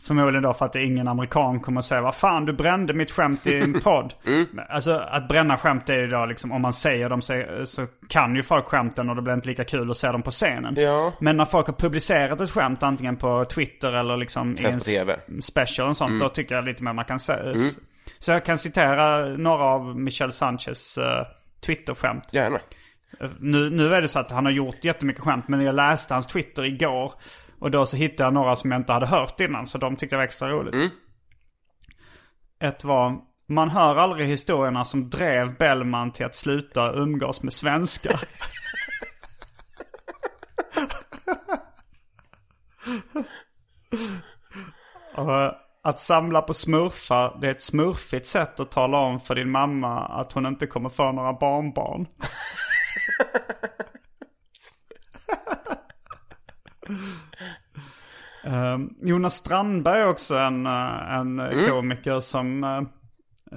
[0.03, 3.47] Förmodligen då för att ingen amerikan kommer att säga vad fan du brände mitt skämt
[3.47, 4.13] i en podd.
[4.51, 7.87] Men Alltså att bränna skämt är ju då liksom om man säger dem så, så
[8.07, 10.75] kan ju folk skämten och det blir inte lika kul att se dem på scenen.
[10.77, 11.13] Ja.
[11.19, 15.19] Men när folk har publicerat ett skämt antingen på Twitter eller liksom Sänds en TV.
[15.41, 16.19] special och sånt.
[16.21, 17.55] Då tycker jag lite mer man kan säga.
[18.19, 21.03] Så jag kan citera några av Michel Sanchez uh,
[21.65, 22.23] Twitter-skämt.
[22.31, 22.59] Gärna.
[23.39, 26.27] Nu, nu är det så att han har gjort jättemycket skämt men jag läste hans
[26.27, 27.13] Twitter igår.
[27.59, 30.15] Och då så hittade jag några som jag inte hade hört innan så de tyckte
[30.15, 30.91] jag var extra roligt.
[32.59, 38.19] Ett var, man hör aldrig historierna som drev Bellman till att sluta umgås med svenskar.
[45.15, 45.53] Och
[45.83, 49.99] att samla på smurfar, det är ett smurfigt sätt att tala om för din mamma
[49.99, 52.07] att hon inte kommer få några barnbarn.
[58.43, 61.69] Ehm, Jonas Strandberg är också en, eh, en mm.
[61.69, 62.77] komiker som, eh,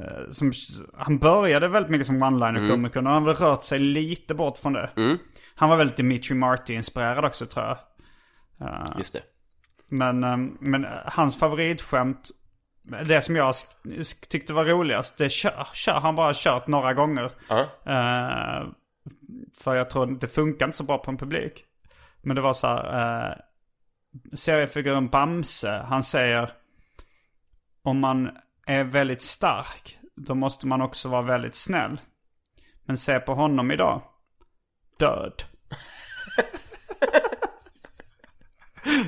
[0.03, 0.53] eh, som...
[0.99, 2.99] Han började väldigt mycket som one-liner-komiker.
[2.99, 3.07] Mm.
[3.07, 4.90] Och han har väl rört sig lite bort från det.
[4.97, 5.18] Mm.
[5.55, 7.78] Han var väldigt Dimitri Marty-inspirerad också tror jag.
[8.99, 9.22] Just det.
[9.90, 12.30] Men, ehm, men hans favoritskämt,
[13.07, 13.55] det som jag
[14.28, 17.24] tyckte var roligast, det kör, kör han bara kört några gånger.
[17.24, 18.72] Uh -huh
[19.59, 21.65] för jag tror det funkar inte så bra på en publik.
[22.23, 23.37] Men det var så här, eh,
[24.37, 26.51] seriefiguren Bamse, han säger
[27.83, 28.31] om man
[28.67, 32.01] är väldigt stark, då måste man också vara väldigt snäll.
[32.85, 34.03] Men se på honom idag.
[34.99, 35.33] Död.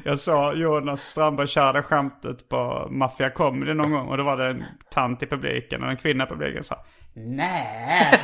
[0.04, 4.08] Jag såg Jonas Strandberg köra det skämtet på Mafia Comedy någon gång.
[4.08, 6.84] Och då var det en tant i publiken och en kvinna i publiken sa
[7.14, 8.12] Nej.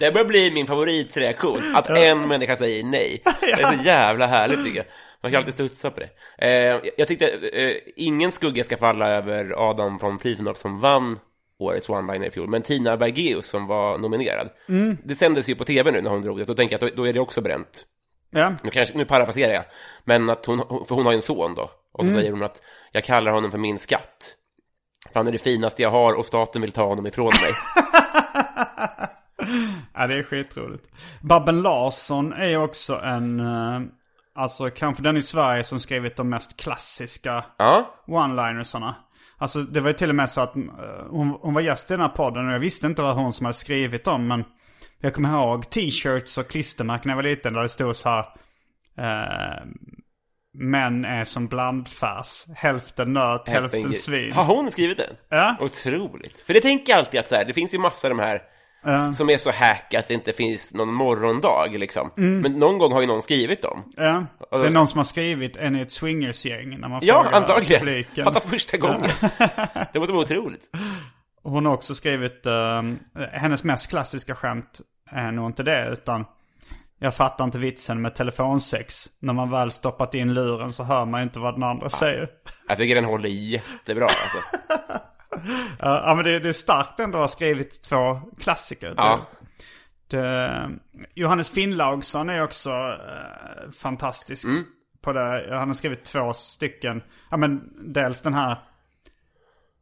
[0.00, 3.22] Det börjar bli min favoritreaktion, att en människa säger nej.
[3.40, 4.86] Det är så jävla härligt tycker jag.
[5.22, 6.10] Man kan alltid studsa på det.
[6.46, 11.18] Eh, jag tyckte eh, ingen skugga ska falla över Adam von Friesendorf som vann
[11.58, 14.48] årets one-liner i fjol, men Tina Bergeus som var nominerad.
[15.04, 16.96] Det sändes ju på tv nu när hon drog det, så då tänker jag att
[16.96, 17.84] då, då är det också bränt.
[18.30, 19.64] Ja, Nu, kanske, nu parafraserar jag,
[20.04, 22.62] men att hon, för hon har ju en son då, och så säger hon att
[22.92, 24.34] jag kallar honom för min skatt.
[25.12, 27.52] För han är det finaste jag har och staten vill ta honom ifrån mig.
[29.94, 30.88] ja det är skitroligt.
[31.20, 33.80] Babben Larsson är också en, eh,
[34.34, 38.94] alltså kanske den i Sverige som skrivit de mest klassiska Ja, one-linersarna.
[39.38, 40.62] Alltså det var ju till och med så att eh,
[41.10, 43.46] hon, hon var gäst i den här podden och jag visste inte vad hon som
[43.46, 44.26] hade skrivit dem.
[44.28, 44.44] Men
[45.00, 48.24] jag kommer ihåg t-shirts och klistermärken när jag var liten där det stod så här.
[48.98, 49.64] Eh,
[50.52, 52.44] Män är som blandfärs.
[52.54, 53.94] Hälften nöt, hälften, grej.
[53.94, 54.32] svin.
[54.32, 55.16] Har hon skrivit den?
[55.28, 55.56] Ja.
[55.60, 56.40] Otroligt.
[56.40, 58.42] För det tänker jag alltid att så här, det finns ju massor av de här
[59.14, 62.10] som är så hack att det inte finns någon morgondag liksom.
[62.16, 62.40] Mm.
[62.40, 63.92] Men någon gång har ju någon skrivit dem.
[63.96, 67.80] Ja, det är någon som har skrivit en i ett swingersgäng när man Ja, antagligen.
[67.80, 68.24] publiken.
[68.24, 69.10] Fatta första gången.
[69.92, 70.62] det måste vara otroligt.
[71.42, 72.82] Hon har också skrivit, eh,
[73.32, 76.24] hennes mest klassiska skämt är nog inte det utan
[76.98, 79.06] jag fattar inte vitsen med telefonsex.
[79.20, 82.28] När man väl stoppat in luren så hör man inte vad den andra säger.
[82.68, 84.38] Jag tycker den håller jättebra alltså.
[85.78, 88.94] Ja, ja, men det, det är starkt ändå att ha skrivit två klassiker.
[88.96, 89.26] Ja.
[90.08, 90.70] Det, det,
[91.14, 94.46] Johannes Finnlaugsson är också eh, fantastisk
[95.02, 95.48] på det.
[95.50, 97.02] Han har skrivit två stycken.
[97.30, 98.58] Ja men dels den här.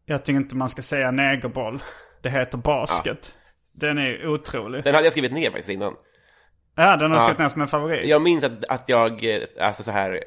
[0.06, 1.82] Jag tycker inte man ska säga negerboll.
[2.22, 3.34] Det heter basket.
[3.72, 4.84] Den är otrolig.
[4.84, 5.94] Den hade jag skrivit ner faktiskt innan.
[6.74, 7.22] Ja, den har Ja.
[7.22, 8.08] skrivit ner som en favorit.
[8.08, 10.24] Jag minns att, att jag, eh, alltså så här,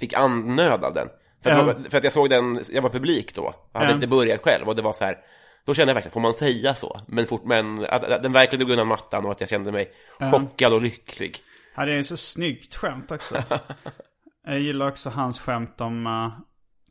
[0.00, 1.08] fick andnöd av den.
[1.42, 3.54] För att, var- för att jag såg den, jag var publik då.
[3.72, 3.94] Jag hade Ja.
[3.94, 5.18] inte börjat själv och det var så här,
[5.64, 7.00] då kände jag verkligen, får man säga så?
[7.06, 9.92] Men, fort, men att, att den verkligen drog undan mattan och att jag kände mig
[10.32, 11.38] chockad och lycklig.
[11.76, 13.42] Ja, det är så snyggt skämt också.
[14.46, 16.06] jag gillar också hans skämt om...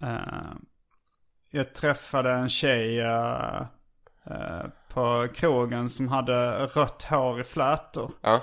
[0.04, 0.54] eh, eh,
[1.52, 3.62] jag träffade en tjej eh,
[4.90, 8.12] på krogen som hade rött hår i flätor.
[8.22, 8.42] Ja.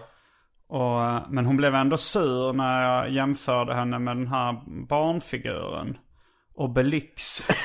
[0.69, 5.99] Och, eh, men hon blev ändå sur när jag jämförde henne med den här barnfiguren.
[6.55, 7.47] Obelix.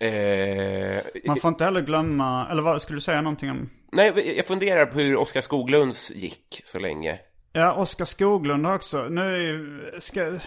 [0.00, 3.70] Eh, Man får inte heller glömma, eller vad, skulle du säga någonting om?
[3.92, 7.18] nej, jag funderar på hur Oskar Skoglunds gick så länge.
[7.52, 9.02] Ja, Oskar Skoglund också.
[9.02, 10.38] Nu ska,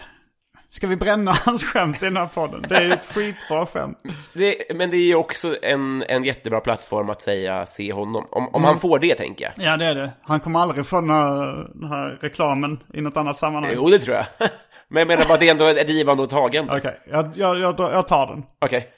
[0.72, 2.64] ska vi bränna hans skämt i den här podden?
[2.68, 3.98] Det är ett skitbra skämt.
[4.32, 8.26] Det, men det är ju också en, en jättebra plattform att säga se honom.
[8.30, 9.66] Om, om han får det, tänker jag.
[9.66, 10.12] Ja, det är det.
[10.22, 13.72] Han kommer aldrig få den här, den här reklamen i något annat sammanhang.
[13.76, 14.26] Jo, det tror jag.
[14.88, 16.76] Men jag menar bara, det är ändå ett givande och tagande.
[16.76, 18.44] Okej, jag, jag, jag, jag tar den.
[18.58, 18.88] Okej.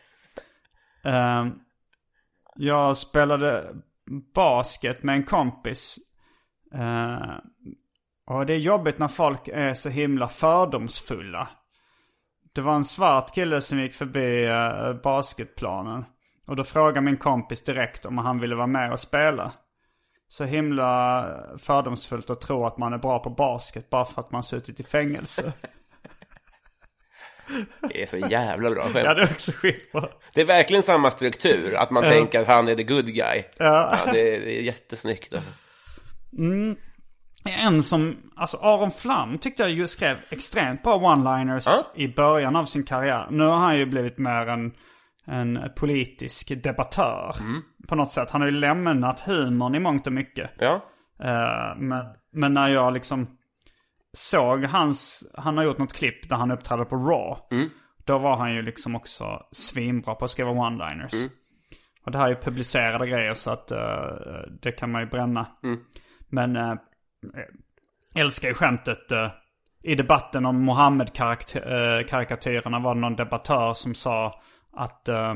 [1.05, 1.53] Ehm,
[2.57, 3.65] jag spelade
[4.35, 5.99] basket med en kompis.
[6.75, 7.41] Ehm,
[8.27, 11.49] och det är jobbigt när folk är så himla fördomsfulla.
[12.55, 16.05] Det var en svart kille som gick förbi eh, basketplanen.
[16.47, 19.53] Och då frågade min kompis direkt om han ville vara med och spela.
[20.29, 21.27] Så himla
[21.59, 24.85] fördomsfullt att tro att man är bra på basket bara för att man suttit i
[24.85, 25.53] fängelse.
[27.89, 29.05] Det är så jävla bra ja, skämt.
[29.05, 30.09] det är också skitbra.
[30.35, 33.43] Det är verkligen samma struktur, att man tänker att han är the good guy.
[33.57, 33.99] Ja.
[34.07, 35.51] Ja, det, är, det är jättesnyggt alltså.
[37.45, 42.65] En som, alltså Aron Flam tyckte jag ju skrev extremt bra one-liners i början av
[42.65, 43.27] sin karriär.
[43.31, 44.73] Nu har han ju blivit mer en,
[45.27, 47.37] en politisk debattör.
[47.89, 48.31] På något sätt.
[48.31, 50.51] Han har ju lämnat humorn i mångt och mycket.
[50.59, 50.81] Ja.
[51.23, 53.27] Eh, men, men när jag liksom
[54.13, 57.37] såg hans, han har gjort något klipp där han uppträdde på Raw.
[58.05, 61.15] Då var han ju liksom också svinbra på att skriva one-liners.
[62.05, 63.79] Och det här är ju publicerade grejer så att eh,
[64.63, 65.47] det kan man ju bränna.
[66.29, 66.75] Men, eh,
[68.15, 69.13] älskar ju skämtet.
[69.13, 69.31] eh,
[69.83, 75.35] I debatten om Mohammed-karikatyrerna var det någon debattör som sa att, eh,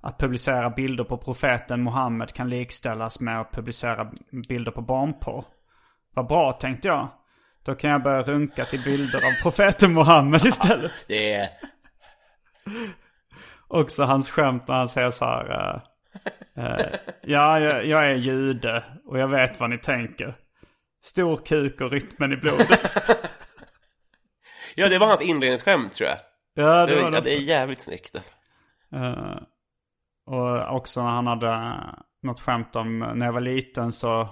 [0.00, 4.10] att publicera bilder på profeten Mohammed kan likställas med att publicera
[4.48, 5.44] bilder på barnporr.
[6.14, 7.08] Vad bra tänkte jag.
[7.62, 11.04] Då kan jag börja runka till bilder av profeten Mohammed istället.
[11.08, 11.48] Det är...
[13.68, 15.80] Också hans skämt när han säger så här.
[16.54, 16.86] eh, eh,
[17.22, 20.34] ja, jag, jag är jude och jag vet vad ni tänker.
[21.08, 22.80] Stor kuk och rytmen i blodet.
[24.74, 26.18] Ja, det var hans inledningsskämt tror jag.
[26.54, 27.20] ja, Det, det var ja, det.
[27.20, 28.32] det är jävligt snyggt alltså.
[28.94, 29.36] Eh,
[30.26, 31.74] och också när han hade
[32.22, 34.28] något skämt om när jag var liten så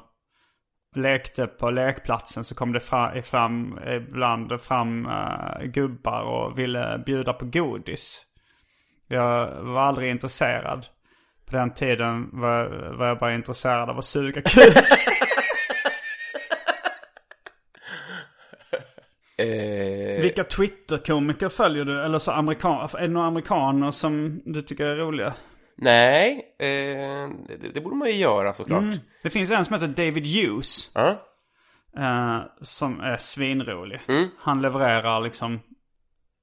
[0.97, 7.33] lekte på lekplatsen så kom det fram, fram ibland fram eh, gubbar och ville bjuda
[7.33, 8.27] på godis.
[9.07, 10.87] Jag var aldrig intresserad.
[11.47, 14.75] På den tiden var, var jag bara intresserad av att suga kuk.
[20.27, 22.05] Vilka Twitter-komiker följer du?
[22.05, 25.35] Eller så amerikan är det några amerikaner som du tycker är roliga?
[25.79, 28.83] nej, eh, det, det borde man ju göra såklart.
[28.83, 28.99] Mm.
[29.23, 30.91] Det finns en som heter David Hughes.
[30.95, 31.09] Ja.
[31.99, 34.01] eh, som är svinrolig.
[34.09, 34.29] Mm.
[34.39, 35.61] Han levererar liksom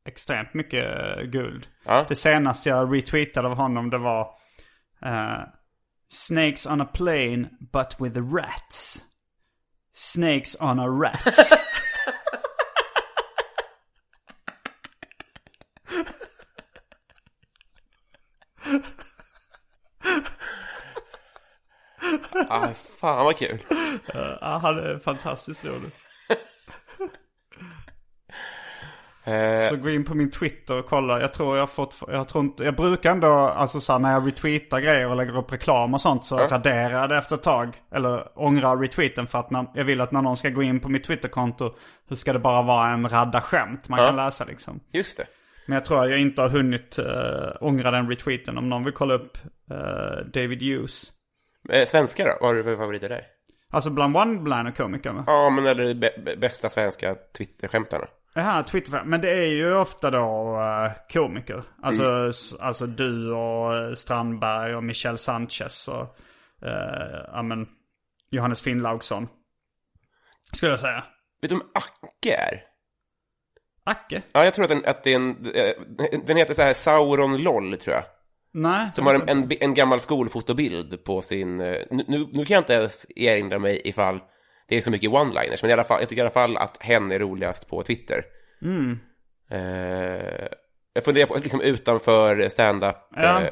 [0.09, 0.85] extremt mycket
[1.17, 1.67] eh, guld.
[1.85, 2.05] Ja.
[2.09, 4.27] Det senaste jag retweetade av honom det var
[5.05, 5.39] eh,
[6.09, 9.03] Snakes on a plane but with rats.
[9.93, 11.53] Snakes on a rats.
[22.53, 22.67] Ah,
[22.99, 23.59] fan vad kul.
[24.41, 25.91] ja, han är fantastiskt rolig.
[29.25, 31.21] Eh, Så gå in på min Twitter och kolla.
[31.21, 34.27] Jag tror jag fått, jag tror inte, jag brukar ändå, alltså så här, när jag
[34.27, 37.77] retweetar grejer och lägger upp reklam och sånt så raderar jag det efter ett tag.
[37.91, 40.89] Eller ångrar retweeten för att när, jag vill att när någon ska gå in på
[40.89, 41.73] mitt Twitterkonto
[42.09, 44.79] så ska det bara vara en radda skämt man kan läsa liksom.
[44.93, 45.25] just det.
[45.65, 47.05] Men jag tror att jag inte har hunnit uh,
[47.61, 49.37] ångra den retweeten om någon vill kolla upp
[49.71, 51.11] eh, David Hughes.
[51.69, 52.37] Eh, svenska då?
[52.41, 53.25] Vad har du för favoriter där?
[53.71, 55.23] Alltså bland one-liner-komikerna.
[55.27, 58.07] Ja, men eller b- bästa svenska Twitter-skämtarna.
[58.35, 59.03] Jaha, Twitter.
[59.05, 61.63] Men det är ju ofta då eh, komiker.
[61.81, 66.17] Alltså, s- alltså du och eh, Strandberg och Michel Sanchez och
[66.65, 67.67] uh, ja, men,
[68.31, 69.27] Johannes Finnlaugsson.
[70.53, 71.03] Skulle jag säga.
[71.41, 72.63] Vet du vem Acke är?
[73.85, 74.21] Acke?
[74.33, 75.29] Ja, jag tror att, den, att det är en...
[75.55, 78.03] eh, Den heter så här Sauron LOL, tror jag.
[78.55, 78.89] Nej.
[78.93, 81.61] Som har en, en, en gammal skolfotobild på sin...
[81.61, 84.19] eh, Nu, nu, nu kan jag inte ens erinra mig ifall
[84.67, 86.77] det är så mycket one-liners, men i alla fall, jag tycker i alla fall att
[86.81, 88.23] hen är roligast på Twitter.
[88.61, 88.99] Mm.
[89.51, 90.47] Eh,
[90.93, 92.95] jag funderar på, liksom utanför stand-up...
[93.15, 93.41] Ja.
[93.41, 93.47] eh,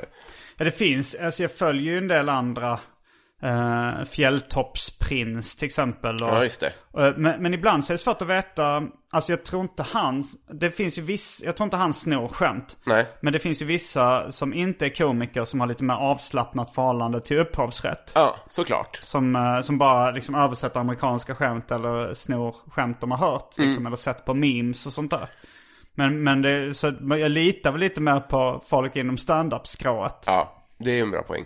[0.58, 1.16] Ja, det finns.
[1.16, 2.80] Alltså jag följer ju en del andra.
[3.44, 6.16] Uh, Fjälltoppsprins till exempel.
[6.16, 6.74] Och, ja, just det.
[6.98, 8.84] Eh, Men, men ibland så är det svårt att veta.
[9.12, 12.78] Alltså jag tror inte han, det finns ju viss, jag tror inte han snor skämt.
[12.86, 13.08] Nej.
[13.22, 17.22] Men det finns ju vissa som inte är komiker som har lite mer avslappnat förhållande
[17.22, 18.12] till upphovsrätt.
[18.16, 19.00] Ja, såklart.
[19.02, 23.58] Som, eh, som bara liksom översätter amerikanska skämt eller snor skämt de har hört.
[23.58, 25.30] Liksom, Eller sett på memes och sånt där.
[25.96, 30.24] Men, men det, så jag litar väl lite mer på folk inom stand-up-skrået.
[30.26, 31.46] Ja, det är en bra poäng.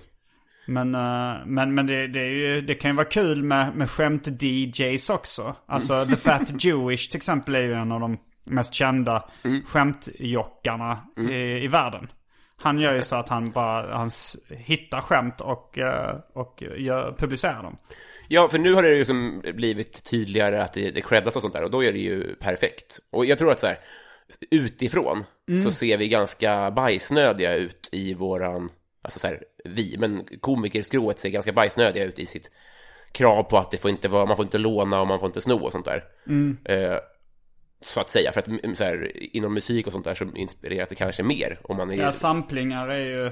[0.68, 5.10] Men, eh, men, men det, det, ju, det kan ju vara kul med, med skämt-DJs
[5.10, 5.56] också.
[5.66, 9.30] Alltså The Fat Jewish till exempel är ju en av de mest kända
[9.66, 11.00] skämtjockarna
[11.30, 12.08] i, i världen.
[12.58, 14.10] Han gör ju så att han bara han
[14.50, 17.78] hittar skämt och, eh, och gör, publicerar dem.
[18.28, 21.54] Ja, för nu har det ju liksom blivit tydligare att det, det creddas och sånt
[21.54, 23.00] där och då är det ju perfekt.
[23.12, 23.80] Och jag tror att så här,
[24.52, 25.24] utifrån
[25.64, 28.70] så ser vi ganska bajsnödiga ut i våran,
[29.06, 32.52] alltså så här, vi, men komikerskrået ser ganska bajsnödiga ut i sitt
[33.12, 35.42] krav på att det får inte vara, man får inte låna och man får inte
[35.42, 36.04] sno och sånt där.
[36.66, 36.98] Eh,
[37.82, 40.90] så att säga, för att mm, så här, inom musik och sånt där så inspireras
[40.90, 41.96] det kanske mer om man är...
[41.96, 43.32] Ja, samplingar är ju,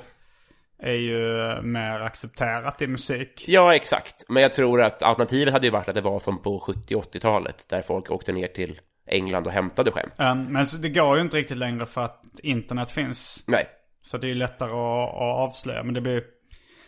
[0.79, 3.43] är ju mer accepterat i musik.
[3.47, 4.25] Ja, exakt.
[4.29, 7.69] Men jag tror att alternativet hade ju varit att det var som på 70 80-talet
[7.69, 10.13] där folk åkte ner till England och hämtade skämt.
[10.17, 13.43] Um, men så det går ju inte riktigt längre för att internet finns.
[13.45, 13.67] Nej,
[14.03, 15.83] Så det är ju lättare att, att avslöja.
[15.83, 16.23] Men det blir...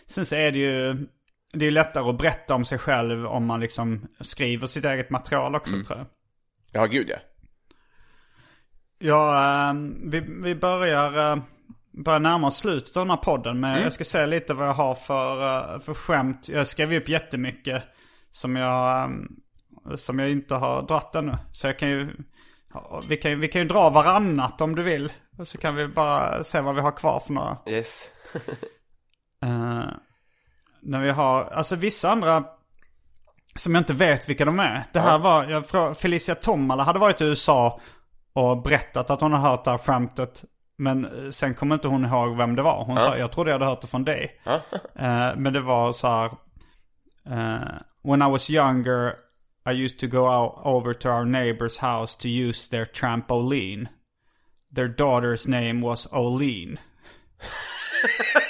[0.07, 1.07] Sen så är det ju...
[1.53, 5.55] Det är lättare att berätta om sig själv om man liksom skriver sitt eget material
[5.55, 6.07] också tror jag.
[6.71, 7.17] ja gud ja.
[8.99, 11.43] Ja, ehm, vi, vi börjar, uh,
[11.91, 13.59] börjar närma oss slutet av den här podden.
[13.59, 16.49] Men jag ska säga lite vad jag har för, eh, för skämt.
[16.49, 17.83] Jag skrev upp jättemycket
[18.31, 19.27] som jag, ehm,
[19.95, 21.37] som jag inte har dratt ännu.
[21.53, 22.11] Så jag kan ju,
[23.09, 25.11] vi kan, vi kan ju dra varannat om du vill.
[25.37, 27.57] Och så kan vi bara se vad vi har kvar för några.
[27.69, 28.09] Yes.
[29.43, 29.85] Eh,
[30.81, 32.43] när vi har, alltså vissa andra
[33.55, 34.83] Som jag inte vet vilka de är.
[34.93, 37.79] Det här var, jag frå- Felicia Tomala hade varit i USA
[38.33, 40.43] och berättat att hon har hört det här skämtet.
[40.77, 42.85] Men eh, sen kommer inte hon ihåg vem det var.
[42.85, 44.41] Hon sa, jag trodde jag hade hört det från dig.
[44.95, 46.25] Eh, men det var så här.
[47.29, 47.67] eh,
[48.03, 49.13] when I was younger
[49.65, 53.87] I used to go out over to our neighbor's house to use their trampoline.
[54.71, 56.77] Their daughter's name was Oline.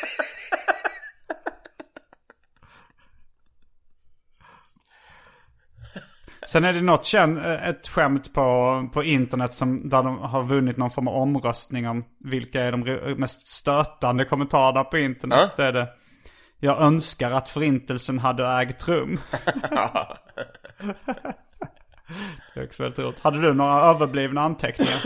[6.47, 10.77] Sen är det något känd, ett skämt på, på internet som, där de har vunnit
[10.77, 15.51] någon form av omröstning om vilka är de mest stötande kommentarerna på internet.
[15.55, 15.87] Det är det.
[16.59, 19.19] Jag önskar att förintelsen hade ägt rum.
[22.53, 23.19] det är också väldigt roligt.
[23.19, 24.99] Hade du några överblivna anteckningar?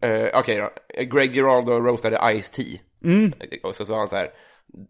[0.00, 0.70] Eh, Okej då.
[1.16, 2.62] Greg Giraldo roastade Ice-T.
[3.04, 3.32] Mm.
[3.62, 4.28] Och så sa han så här.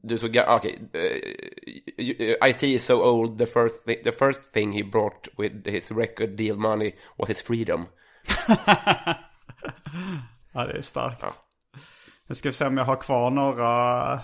[0.02, 0.78] Du så okej.
[0.92, 5.92] eh, Ice-T is so old, the first, thi- the first thing he brought with his
[5.92, 7.86] record deal money was his freedom.
[10.52, 11.18] Ja, det är starkt.
[11.22, 11.32] Ja.
[12.26, 14.20] Nu ska vi se om jag har kvar några,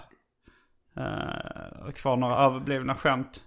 [0.97, 3.43] eh, kvar några överblivna skämt.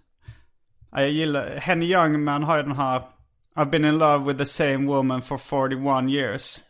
[0.92, 3.02] Ja, jag gillar, Henny Youngman har ju den här
[3.56, 6.62] I've been in love with the same woman for 41 years.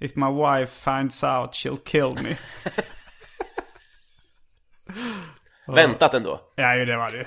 [0.00, 2.36] If my wife finds out she'll kill me.
[5.74, 6.40] Väntat ändå.
[6.54, 7.26] ja, ju det var det.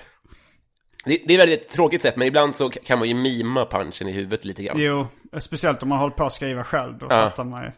[1.05, 4.11] Det, det är väldigt tråkigt sätt, men ibland så kan man ju mima punchen i
[4.11, 4.75] huvudet lite grann.
[4.79, 5.07] Jo,
[5.39, 6.97] speciellt om man håller på att skriva själv.
[6.97, 7.09] Då Ja.
[7.09, 7.71] fattar man ju.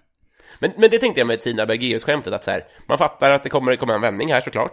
[0.60, 3.50] Men, men det tänkte jag med Tina Bergéus-skämtet, att så här, man fattar att det
[3.50, 4.72] kommer komma en vändning här såklart.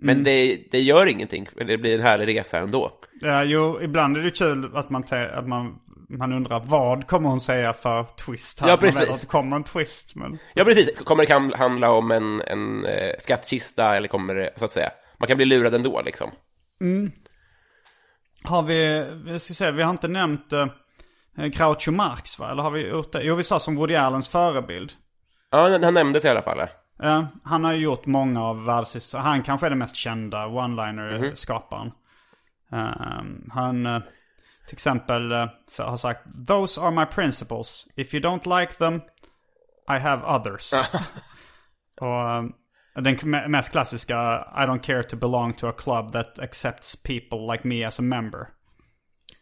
[0.00, 2.92] men Det, det gör ingenting, det blir en härlig resa ändå.
[3.20, 5.04] Ja, jo, ibland är det kul att man,
[5.34, 5.74] att man,
[6.08, 8.68] man undrar vad kommer hon säga för twist här.
[8.68, 9.14] Ja, Man vet precis.
[9.14, 10.38] att det kommer en twist, men...
[10.54, 10.98] Ja, precis.
[10.98, 15.26] Kommer det handla om en, en eh, skattkista eller kommer det, så att säga, man
[15.26, 16.30] kan bli lurad ändå liksom.
[18.42, 20.66] Har vi, jag ska säga, vi har inte nämnt uh,
[21.46, 22.50] Groucho Marx va?
[22.50, 23.22] Eller har vi gjort det?
[23.22, 24.92] Jo, vi sa som Woody Allens förebild.
[25.50, 26.68] Ja, han- nämndes i alla fall.
[26.98, 29.22] Ja, han har ju gjort många av världshistoria.
[29.24, 31.92] Han kanske är den mest kända one-liner-skaparen.
[32.72, 34.00] Ehm, han eh,
[34.66, 37.86] till exempel eh, så har sagt Those are my principles.
[37.96, 38.94] If you don't like them,
[39.96, 40.72] I have others.
[42.00, 42.44] Och eh,
[42.94, 44.14] den me- mest klassiska
[44.56, 48.02] I don't care to belong to a club that accepts people like me as a
[48.02, 48.46] member.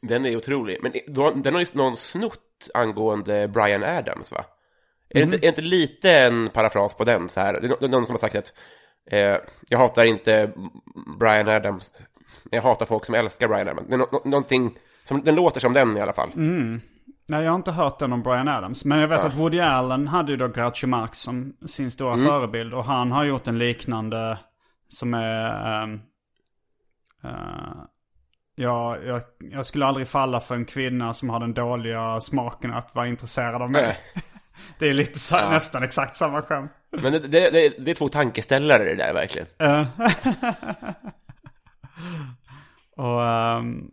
[0.03, 0.79] Den är otrolig.
[0.83, 0.93] Men
[1.43, 4.45] den har ju någon snott angående Brian Adams, va?
[5.15, 7.29] Är, det inte, är det inte lite en parafras på den?
[7.29, 7.59] Så här?
[7.61, 8.53] Det är någon som har sagt att
[9.11, 9.37] eh,
[9.69, 10.51] jag hatar inte
[11.19, 11.93] Brian Adams,
[12.51, 13.89] jag hatar folk som älskar Brian Adams.
[13.89, 16.31] Det är nå- nå- någonting som, den låter som den i alla fall.
[17.27, 18.85] Nej, jag har inte hört den om Brian Adams.
[18.85, 22.75] Men jag vet att Woody Allen hade ju då Groucho Marx som sin stora förebild.
[22.75, 24.39] Och han har gjort en liknande
[24.89, 25.83] som är...
[25.83, 26.01] ehm,
[27.25, 27.31] eh,
[28.55, 32.95] ja, jag, jag skulle aldrig falla för en kvinna som har den dåliga smaken att
[32.95, 33.99] vara intresserad av mig.
[34.57, 34.75] Nej.
[34.79, 36.73] Det är lite så, nästan exakt samma skämt.
[36.91, 39.47] Men det, det, det, det är två tankeställare det där verkligen.
[39.59, 39.87] Eh.
[42.97, 43.21] och
[43.59, 43.91] um,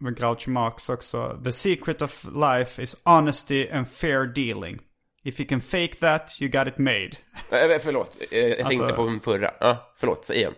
[0.00, 1.40] med Groucho Marx också.
[1.44, 4.78] The secret of life is honesty and fair dealing.
[5.24, 7.10] If you can fake that, you got it made.
[7.50, 9.50] Eh, förlåt, eh, jag tänkte Alltså- på den förra.
[9.60, 10.54] Ja, förlåt, säg igen.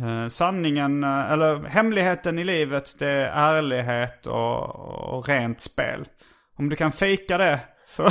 [0.00, 6.08] Eh, sanningen, eh, eller hemligheten i livet, det är ärlighet och, och rent spel.
[6.58, 8.02] Om du kan fejka det så...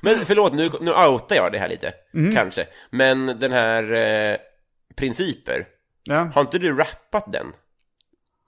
[0.00, 2.34] Men förlåt, nu, nu outar jag det här lite, Mm.
[2.34, 2.66] kanske.
[2.90, 4.36] Men den här eh,
[4.96, 5.66] principer,
[6.04, 6.30] ja.
[6.34, 7.46] har inte du rappat den?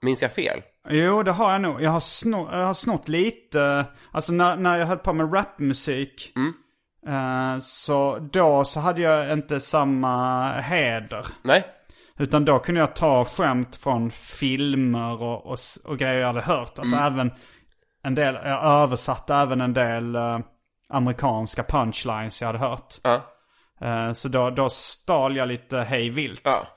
[0.01, 0.61] Minns jag fel?
[0.89, 1.81] Jo, det har jag nog.
[1.81, 3.85] Jag har, snott, jag har snott lite.
[4.11, 6.33] Alltså när, när jag höll på med rapmusik.
[7.07, 11.25] eh, så då så hade jag inte samma heder.
[11.41, 11.63] Nej?
[12.19, 16.79] Utan då kunde jag ta skämt från filmer och, och, och grejer jag hade hört.
[16.79, 17.31] Alltså även
[18.03, 20.39] en del, jag översatte även en del eh,
[20.89, 22.95] amerikanska punchlines jag hade hört.
[23.03, 23.21] Ja.
[23.81, 26.41] Eh, så då, då stal jag lite hej vilt.
[26.43, 26.67] Ja.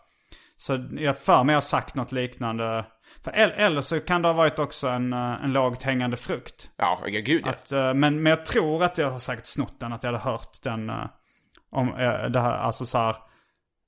[0.56, 2.84] Så jag för mig har sagt något liknande.
[3.24, 6.70] För el- eller så kan det ha varit också en, eh, en lågt hängande frukt.
[6.76, 7.50] Ja, gud ja.
[7.50, 10.24] Att, eh, men, men jag tror att jag har sagt snott den, att jag hade
[10.24, 10.90] hört den.
[10.90, 11.04] eh,
[11.70, 11.86] om
[12.30, 13.16] det här, alltså så här.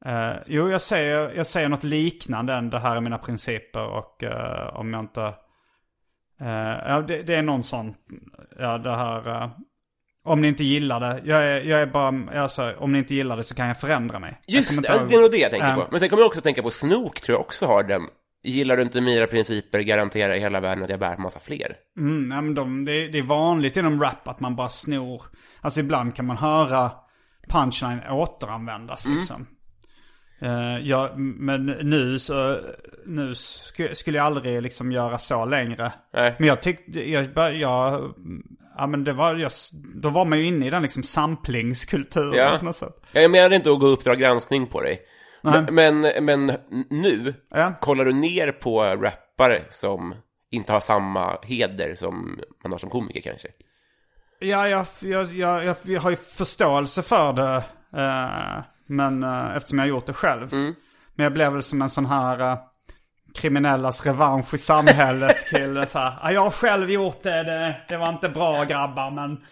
[0.04, 4.22] eh, jo, jag säger, jag säger något liknande än det här är mina principer och
[4.24, 5.34] eh, om jag inte...
[6.40, 6.48] eh,
[6.88, 7.94] ja, det, det är någon sån,
[8.58, 9.42] ja det här...
[9.42, 9.50] eh,
[10.26, 13.36] om ni inte gillar det, jag är, jag är bara, alltså, om ni inte gillar
[13.36, 14.40] det så kan jag förändra mig.
[14.46, 15.74] Just det, ihåg- det är nog det jag tänker Ja.
[15.74, 15.88] på.
[15.90, 18.02] Men sen kommer jag också tänka på Snook, tror jag också har den.
[18.42, 21.76] Gillar du inte mina principer, garanterar i hela världen att jag bär massa fler.
[21.98, 25.22] Mm, nej, men de, det, är- det är vanligt inom rap att man bara snor.
[25.60, 26.90] Alltså ibland kan man höra
[27.48, 29.46] punchline återanvändas liksom.
[30.44, 32.60] Eh, jag, men nu så,
[33.06, 35.92] nu sk- skulle jag aldrig liksom göra så längre.
[36.14, 36.34] Nej.
[36.38, 38.14] Men jag tyckte, jag, jag,
[38.78, 39.50] ja men det var, jag,
[39.94, 42.56] då var man ju inne i den liksom samplingskulturen Ja.
[42.58, 42.94] på något sätt.
[43.12, 44.98] Jag menade inte att gå Uppdrag granskning på dig.
[45.42, 46.52] Men, men, men
[46.90, 47.74] nu, Ja.
[47.80, 50.14] kollar du ner på rappare som
[50.50, 53.48] inte har samma heder som man har som komiker kanske?
[54.40, 57.64] Ja, jag, jag, jag, jag, har ju förståelse för det.
[58.02, 60.52] eh, men eh, eftersom jag gjort det själv.
[61.14, 62.58] Men jag blev väl som en sån här eh,
[63.34, 65.86] kriminellas revansch i samhället kille.
[65.86, 69.44] Så här, "Ja, jag har själv gjort det, det, det var inte bra grabbar men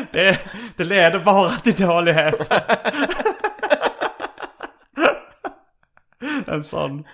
[0.12, 0.38] det,
[0.76, 2.52] det leder bara till dålighet.
[6.46, 7.04] en sån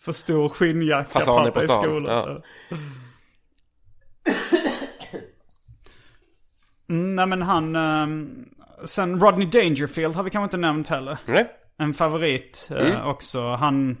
[0.00, 2.42] för stor skinnjacka pappa på i skolan.
[2.70, 2.76] ja.
[6.88, 8.48] Mm, nej men han, ehm,
[8.84, 11.18] sen Rodney Dangerfield har vi kanske inte nämnt heller.
[11.26, 11.50] Nej?
[11.78, 13.54] En favorit eh, också.
[13.54, 13.96] Han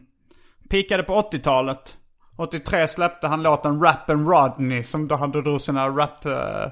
[0.70, 1.96] pikade på 80-talet.
[2.36, 6.64] 83 släppte han låten Rap and Rodney som då han drog sina rap, eh,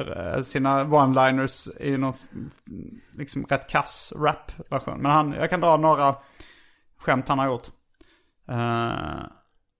[0.00, 2.14] eh, sina one-liners i någon
[3.18, 5.02] liksom rätt kass rap-version.
[5.02, 6.14] Men han, jag kan dra några
[6.98, 7.66] skämt han har gjort.
[8.48, 9.26] Eh,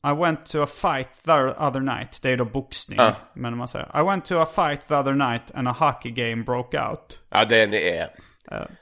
[0.05, 2.22] I went to a fight the other night.
[2.22, 2.98] Det är då boxning.
[2.98, 3.12] Ja.
[3.34, 6.42] Men man säger I went to a fight the other night and a hockey game
[6.42, 7.20] broke out.
[7.30, 8.09] Ja, den är...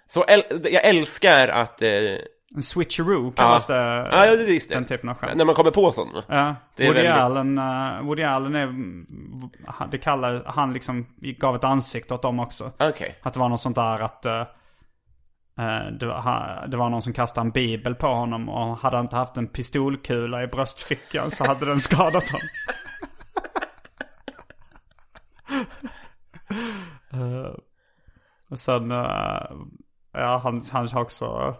[0.06, 0.42] Så äl...
[0.64, 1.82] jag älskar att...
[1.82, 1.90] Eh...
[2.56, 3.74] En switcheroo kallas det.
[4.12, 4.74] Ja, ja, det är.
[4.74, 5.36] Den typen av skämt.
[5.36, 6.22] När man kommer på sådana.
[6.28, 11.64] Ja, Det Woody, väldigt- Allen, uh, Woody Allen är, det kallar, han liksom gav ett
[11.64, 12.72] ansikte åt dem också.
[12.78, 13.18] Okej.
[13.22, 14.42] Att det var något sånt där att eh,
[15.98, 19.04] det, var, ha- det var någon som kastade en bibel på honom och hade han
[19.04, 22.48] inte haft en pistolkula i bröstfickan så hade den skadat honom.
[27.12, 27.54] Eh,
[28.50, 29.50] och sen, eh,
[30.12, 31.56] ja han, han har också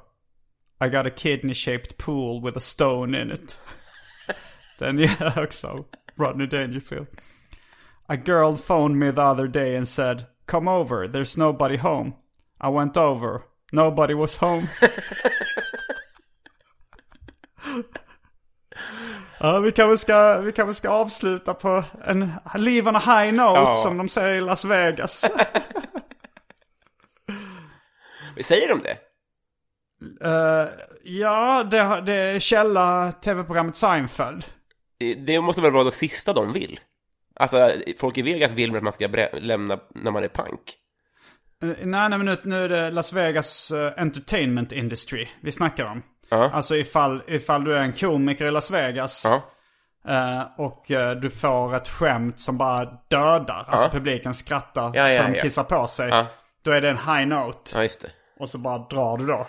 [0.84, 3.60] I got a kidney shaped pool with a stone in it.
[4.78, 5.84] Den är också
[6.16, 7.06] Rodney Dangerfield.
[8.06, 12.12] A girl phoned me the other day and said, Come over, there's nobody home.
[12.60, 13.42] I went over,
[13.72, 14.66] nobody was home.
[19.40, 23.60] ja, vi kanske ska, vi kanske ska avsluta på en leave on a high note
[23.60, 23.74] Ja.
[23.74, 25.24] som de säger i Las Vegas.
[28.42, 28.98] Säger de det?
[30.28, 30.68] Eh,
[31.04, 34.44] ja, det, det är källa tv-programmet Seinfeld.
[35.26, 36.80] Det måste väl vara det sista de vill?
[37.34, 40.76] Alltså, folk i Vegas vill att man ska lämna när man är pank?
[41.62, 45.84] Eh, nej, nej, men nu, nu är det Las Vegas eh, Entertainment Industry vi snackar
[45.84, 46.02] om.
[46.28, 46.50] Ja.
[46.52, 50.84] Alltså ifall, ifall du är en komiker i Las Vegas eh, och
[51.22, 53.64] du får ett skämt som bara dödar.
[53.68, 55.42] Alltså publiken skrattar Ja, ja, de ja.
[55.42, 56.24] kissar på sig.
[56.62, 57.70] Då är det en high note.
[57.74, 58.10] Ja, just det.
[58.40, 59.46] Och så bara drar du då.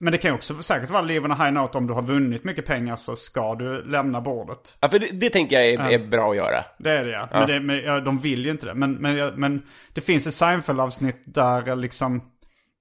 [0.00, 2.02] Men det kan ju också säkert vara live on a high note om du har
[2.02, 4.76] vunnit mycket pengar så ska du lämna bordet.
[4.80, 6.64] Ja, för det, det tänker jag är, är bra att göra.
[6.78, 7.28] Det är det ja.
[7.32, 8.74] Men, det, men ja, de vill ju inte det.
[8.74, 12.16] Men, men, ja, men det finns ett Seinfeld-avsnitt där liksom...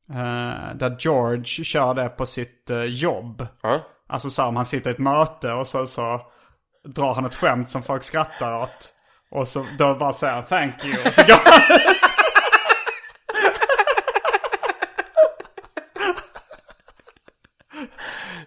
[0.10, 3.48] eh, där George kör det på sitt eh, jobb.
[3.62, 3.82] Ja.
[4.10, 6.22] Alltså så här, om han sitter i ett möte och så, så
[6.88, 8.94] drar han ett skämt som folk skrattar åt.
[9.32, 10.98] Och så då bara säger han thank you.
[11.08, 11.62] Och så går han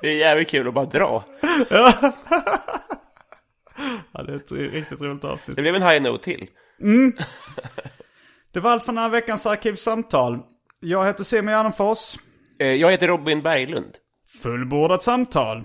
[0.02, 1.24] Det är jävligt kul att bara dra.
[4.12, 5.56] ja, det är ett riktigt roligt avsnitt.
[5.56, 6.46] Det blev en high note till.
[8.52, 10.38] Det var allt för den här veckans Arkivsamtal.
[10.80, 12.14] Jag heter Simon Gärdenfors.
[12.60, 13.96] Eh, Jag heter Robin Berglund.
[14.42, 15.64] Fullbordat samtal.